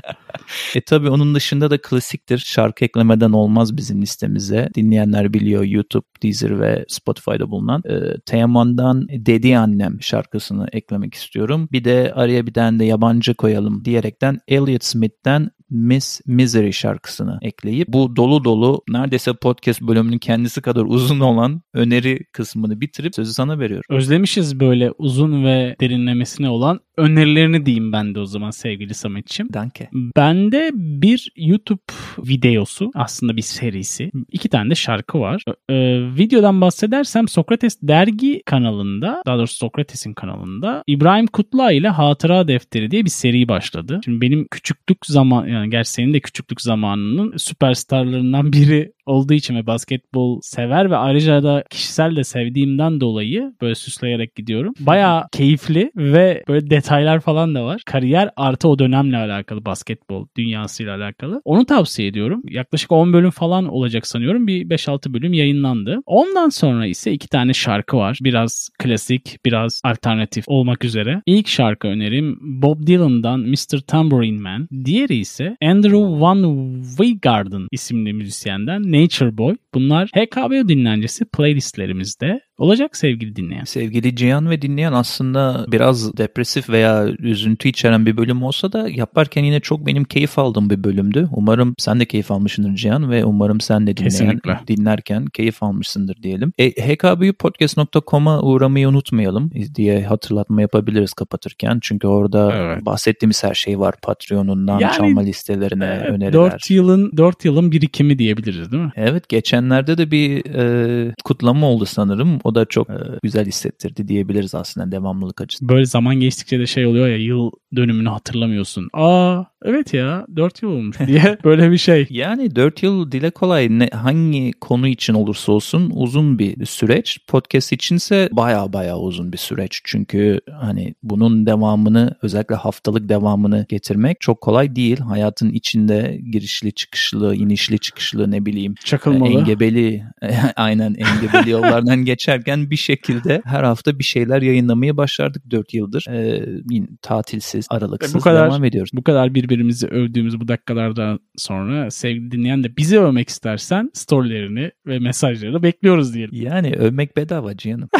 e 0.75 0.81
tabi 0.81 1.11
onun 1.11 1.35
dışında 1.35 1.71
da 1.71 1.79
klasiktir. 1.81 2.39
Şarkı 2.39 2.85
eklemeden 2.85 3.33
olmaz 3.33 3.77
bizim 3.77 4.03
listemize. 4.03 4.69
Dinleyenler 4.75 5.33
biliyor 5.33 5.65
YouTube, 5.65 6.07
Deezer 6.23 6.61
ve 6.61 6.85
Spotify'da 6.89 7.51
bulunan. 7.51 7.66
E, 7.75 8.21
Teoman'dan 8.27 9.09
Dedi 9.09 9.59
Annem 9.59 10.03
şarkısını 10.03 10.67
eklemek 10.73 11.15
istiyorum. 11.15 11.69
Bir 11.73 11.85
de 11.85 12.13
araya 12.15 12.47
bir 12.47 12.53
tane 12.53 12.79
de 12.79 12.85
yabancı 12.85 13.35
koyalım 13.35 13.85
diyerekten 13.85 14.39
Elliot 14.49 14.85
Smith'ten 14.85 15.51
Miss 15.71 16.21
Misery 16.27 16.73
şarkısını 16.73 17.39
ekleyip 17.43 17.89
bu 17.89 18.17
dolu 18.17 18.45
dolu 18.45 18.83
neredeyse 18.89 19.33
podcast 19.33 19.83
bölümünün 19.83 20.19
kendisi 20.19 20.63
kadar 20.63 20.85
uzun 20.85 21.21
olan 21.21 21.63
öneri 21.75 22.25
kısmını 22.33 22.81
bitirip 22.81 23.15
sözü 23.15 23.33
sana 23.33 23.59
veriyorum. 23.59 23.97
Özlemişiz 23.97 24.61
böyle 24.61 24.91
uzun 24.99 25.45
ve 25.45 25.77
derinlemesine 25.81 26.49
olan 26.49 26.81
önerilerini 26.97 27.67
diyeyim 27.67 27.93
ben 27.93 28.15
de 28.15 28.21
o 28.21 28.27
zaman 28.27 28.51
sevgili 28.51 28.95
Samet'ciğim. 28.95 29.53
Danke. 29.53 29.89
Bende 30.17 30.71
bir 30.75 31.33
YouTube 31.37 31.81
videosu 32.19 32.91
aslında 32.95 33.37
bir 33.37 33.43
serisi. 33.43 34.11
iki 34.33 34.49
tane 34.49 34.71
de 34.71 34.75
şarkı 34.75 35.21
var. 35.21 35.43
Ee, 35.71 35.75
videodan 36.19 36.61
bahsedersem 36.61 37.29
Sokrates 37.29 37.79
dergi 37.83 38.43
kanalında 38.47 39.23
daha 39.27 39.39
doğrusu 39.39 39.57
Sokrates'in 39.57 40.15
kanalında 40.15 40.83
İbrahim 40.87 41.27
Kutlu 41.27 41.71
ile 41.71 41.89
Hatıra 41.89 42.49
Defteri 42.49 42.91
diye 42.91 43.05
bir 43.05 43.11
seri 43.11 43.49
başladı. 43.49 44.01
Şimdi 44.05 44.21
benim 44.21 44.47
küçüklük 44.51 45.07
zaman 45.07 45.49
yani 45.57 45.71
gerçi 45.71 45.91
senin 45.91 46.15
de 46.15 46.21
küçüklük 46.21 46.61
zamanının 46.61 47.37
süperstarlarından 47.37 48.53
biri 48.53 48.93
olduğu 49.07 49.35
için 49.35 49.57
ve 49.57 49.67
basketbol 49.67 50.41
sever 50.43 50.91
ve 50.91 50.97
ayrıca 50.97 51.43
da 51.43 51.65
kişisel 51.71 52.17
de 52.17 52.25
sevdiğimden 52.25 53.01
dolayı 53.01 53.53
böyle 53.63 53.75
süsleyerek 53.75 54.35
gidiyorum. 54.35 54.75
Baya 54.81 55.29
keyifli 55.33 55.91
ve 55.97 56.45
böyle 56.49 56.71
detaylar 56.71 57.21
falan 57.21 57.55
da 57.55 57.65
var. 57.65 57.83
Kariyer 57.87 58.31
artı 58.37 58.69
o 58.69 58.79
dönemle 58.79 59.17
alakalı 59.17 59.65
basketbol 59.65 60.27
dünyasıyla 60.37 60.97
alakalı. 60.97 61.43
Onu 61.45 61.67
tavsiye 61.67 62.09
ediyorum. 62.09 62.43
Yaklaşık 62.49 62.93
10 62.93 63.13
bölüm 63.13 63.31
falan 63.31 63.69
olacak 63.69 64.07
sanıyorum. 64.07 64.47
Bir 64.47 64.69
5-6 64.69 65.15
bölüm 65.15 65.33
yayınlandı. 65.33 65.99
Ondan 66.07 66.49
sonra 66.49 66.87
ise 66.87 67.13
iki 67.13 67.29
tane 67.29 67.53
şarkı 67.53 67.97
var. 67.97 68.19
Biraz 68.23 68.69
klasik, 68.79 69.39
biraz 69.45 69.81
alternatif 69.85 70.45
olmak 70.47 70.85
üzere. 70.85 71.23
İlk 71.27 71.49
şarkı 71.49 71.89
önerim 71.89 72.39
Bob 72.41 72.87
Dylan'dan 72.87 73.41
Mr. 73.41 73.79
Tambourine 73.87 74.41
Man. 74.41 74.69
Diğeri 74.85 75.17
ise 75.17 75.57
Andrew 75.63 76.21
Van 76.21 76.73
Weygarden 76.83 77.69
isimli 77.73 78.13
müzisyenden 78.13 78.83
Nature 78.97 79.39
Boy. 79.39 79.57
Bunlar 79.75 80.09
HKBO 80.15 80.69
dinlencesi 80.69 81.25
playlistlerimizde 81.25 82.41
olacak 82.59 82.97
sevgili 82.97 83.37
dinleyen. 83.37 83.65
Sevgili 83.65 84.17
Cihan 84.17 84.51
ve 84.51 84.63
dinleyen 84.63 84.93
aslında 84.93 85.67
biraz 85.73 86.17
depresif 86.17 86.71
veya 86.71 87.07
üzüntü 87.19 87.69
içeren 87.69 88.07
bir 88.07 88.17
bölüm 88.17 88.43
olsa 88.43 88.73
da 88.73 88.89
yaparken 88.89 89.45
yine 89.45 89.61
çok 89.61 89.87
benim 89.87 90.05
keyif 90.05 90.39
aldığım 90.39 90.71
bir 90.71 90.85
bölümdü. 90.85 91.29
Umarım 91.33 91.75
sen 91.79 92.01
de 92.01 92.05
keyif 92.05 92.31
almışsındır 92.31 92.75
Cihan 92.75 93.11
ve 93.11 93.25
umarım 93.25 93.61
sen 93.61 93.87
de 93.87 93.97
dinleyen, 93.97 94.11
Kesinlikle. 94.11 94.61
dinlerken 94.69 95.27
keyif 95.27 95.63
almışsındır 95.63 96.23
diyelim. 96.23 96.53
E, 96.59 96.71
hkbupodcast.com'a 96.71 98.41
uğramayı 98.43 98.89
unutmayalım 98.89 99.51
diye 99.75 100.05
hatırlatma 100.05 100.61
yapabiliriz 100.61 101.13
kapatırken. 101.13 101.79
Çünkü 101.83 102.07
orada 102.07 102.53
Evet. 102.57 102.87
bahsettiğimiz 102.87 103.45
her 103.45 103.55
şey 103.55 103.79
var. 103.81 103.95
Patreon'undan 104.03 104.79
Yani, 104.79 104.97
çalma 104.97 105.21
listelerine 105.21 105.99
Evet, 106.01 106.11
öneriler. 106.11 106.33
4 106.33 106.71
yılın 106.71 107.11
4 107.17 107.45
yılın 107.45 107.73
birikimi 107.73 108.19
diyebiliriz 108.19 108.73
değil 108.73 108.83
mi? 108.83 108.93
Evet 108.97 109.29
geçenlerde 109.29 109.99
de 109.99 110.11
bir 110.11 110.55
e, 110.55 111.15
kutlama 111.25 111.67
oldu 111.67 111.85
sanırım. 111.87 112.39
O 112.47 112.55
da 112.55 112.65
çok 112.65 112.91
e, 112.91 112.95
güzel 113.23 113.47
hissettirdi 113.47 114.09
diyebiliriz 114.09 114.55
aslında 114.55 114.93
devamlılık 114.93 115.41
açısından. 115.41 115.75
Böyle 115.75 115.87
zaman 115.87 116.15
geçtikçe 116.21 116.59
de 116.59 116.67
şey 116.67 116.87
oluyor 116.87 117.09
ya 117.09 117.17
yıl 117.17 117.51
dönümünü 117.77 118.09
hatırlamıyorsun. 118.09 118.89
Aa 118.93 119.45
evet 119.67 119.95
ya 119.95 120.27
4 120.37 120.63
yıl 120.63 120.71
olmuş 120.71 120.97
diye 121.07 121.39
böyle 121.45 121.71
bir 121.71 121.79
şey. 121.79 122.07
Yani 122.11 122.57
4 122.57 122.83
yıl 122.83 123.13
dile 123.13 123.31
kolay 123.31 123.69
ne, 123.71 123.89
hangi 123.93 124.53
konu 124.61 124.89
için 124.89 125.15
olursa 125.15 125.53
olsun 125.53 125.91
uzun 125.95 126.39
bir 126.39 126.67
süreç. 126.67 127.19
Podcast 127.29 127.73
içinse 127.73 128.29
baya 128.33 128.73
baya 128.73 128.99
uzun 128.99 129.33
bir 129.33 129.39
süreç. 129.39 129.81
Çünkü 129.85 130.41
hani 130.61 130.95
bunun 131.03 131.47
devamını 131.47 132.15
özellikle 132.23 132.55
haftalık 132.55 133.09
devamını 133.09 133.67
getirmek 133.69 134.21
çok 134.21 134.41
kolay 134.41 134.77
değil. 134.77 134.99
Hayatın 135.01 135.51
içinde 135.51 136.21
girişli 136.33 136.73
çıkışlı, 136.73 137.35
inişli 137.35 137.79
çıkışlı 137.79 138.31
ne 138.31 138.47
bileyim 138.47 138.75
Çakılmalı. 138.85 139.31
engebeli 139.31 140.03
aynen 140.57 140.95
engebeli 140.99 141.51
yollardan 141.51 142.05
geçerken 142.05 142.71
bir 142.71 142.77
şekilde 142.77 143.43
her 143.45 143.63
hafta 143.65 143.99
bir 143.99 144.05
şeyler 144.05 144.43
yayınlamayı 144.43 144.97
başardık 144.97 145.51
4 145.51 145.75
yıldır. 145.75 146.05
Ee, 146.11 146.47
yine 146.71 146.87
tatilsiz, 147.03 147.67
aralıksız 147.71 148.15
Bu 148.15 148.21
kadar- 148.21 148.49
devam 148.51 148.65
ediyoruz. 148.65 148.91
Bu 148.95 149.03
kadar 149.05 149.35
birbirimizi 149.57 149.87
övdüğümüz 149.87 150.41
bu 150.41 150.49
dakikalardan 150.49 151.21
sonra 151.37 151.91
sevgili 151.91 152.31
dinleyen 152.31 152.65
de 152.65 152.77
bizi 152.77 153.01
övmek 153.01 153.29
istersen 153.29 153.91
storylerini 153.95 154.71
ve 154.87 154.99
mesajlarını 154.99 155.63
bekliyoruz 155.63 156.15
diyelim. 156.15 156.31
Yani 156.33 156.73
övmek 156.73 157.17
bedava 157.17 157.57
canım. 157.57 157.89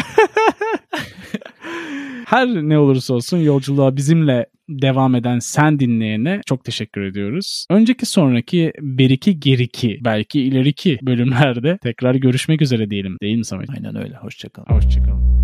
Her 2.25 2.47
ne 2.47 2.79
olursa 2.79 3.13
olsun 3.13 3.37
yolculuğa 3.37 3.95
bizimle 3.95 4.45
devam 4.69 5.15
eden 5.15 5.39
sen 5.39 5.79
dinleyene 5.79 6.41
çok 6.45 6.63
teşekkür 6.63 7.01
ediyoruz. 7.01 7.65
Önceki 7.69 8.05
sonraki 8.05 8.73
beriki 8.81 9.39
geriki 9.39 9.99
belki 10.01 10.41
ileriki 10.41 10.99
bölümlerde 11.01 11.77
tekrar 11.83 12.15
görüşmek 12.15 12.61
üzere 12.61 12.89
diyelim 12.89 13.17
değil 13.21 13.37
mi 13.37 13.45
Samet? 13.45 13.69
Aynen 13.69 14.03
öyle. 14.03 14.15
Hoşçakalın. 14.15 14.67
Hoşçakalın. 14.67 15.36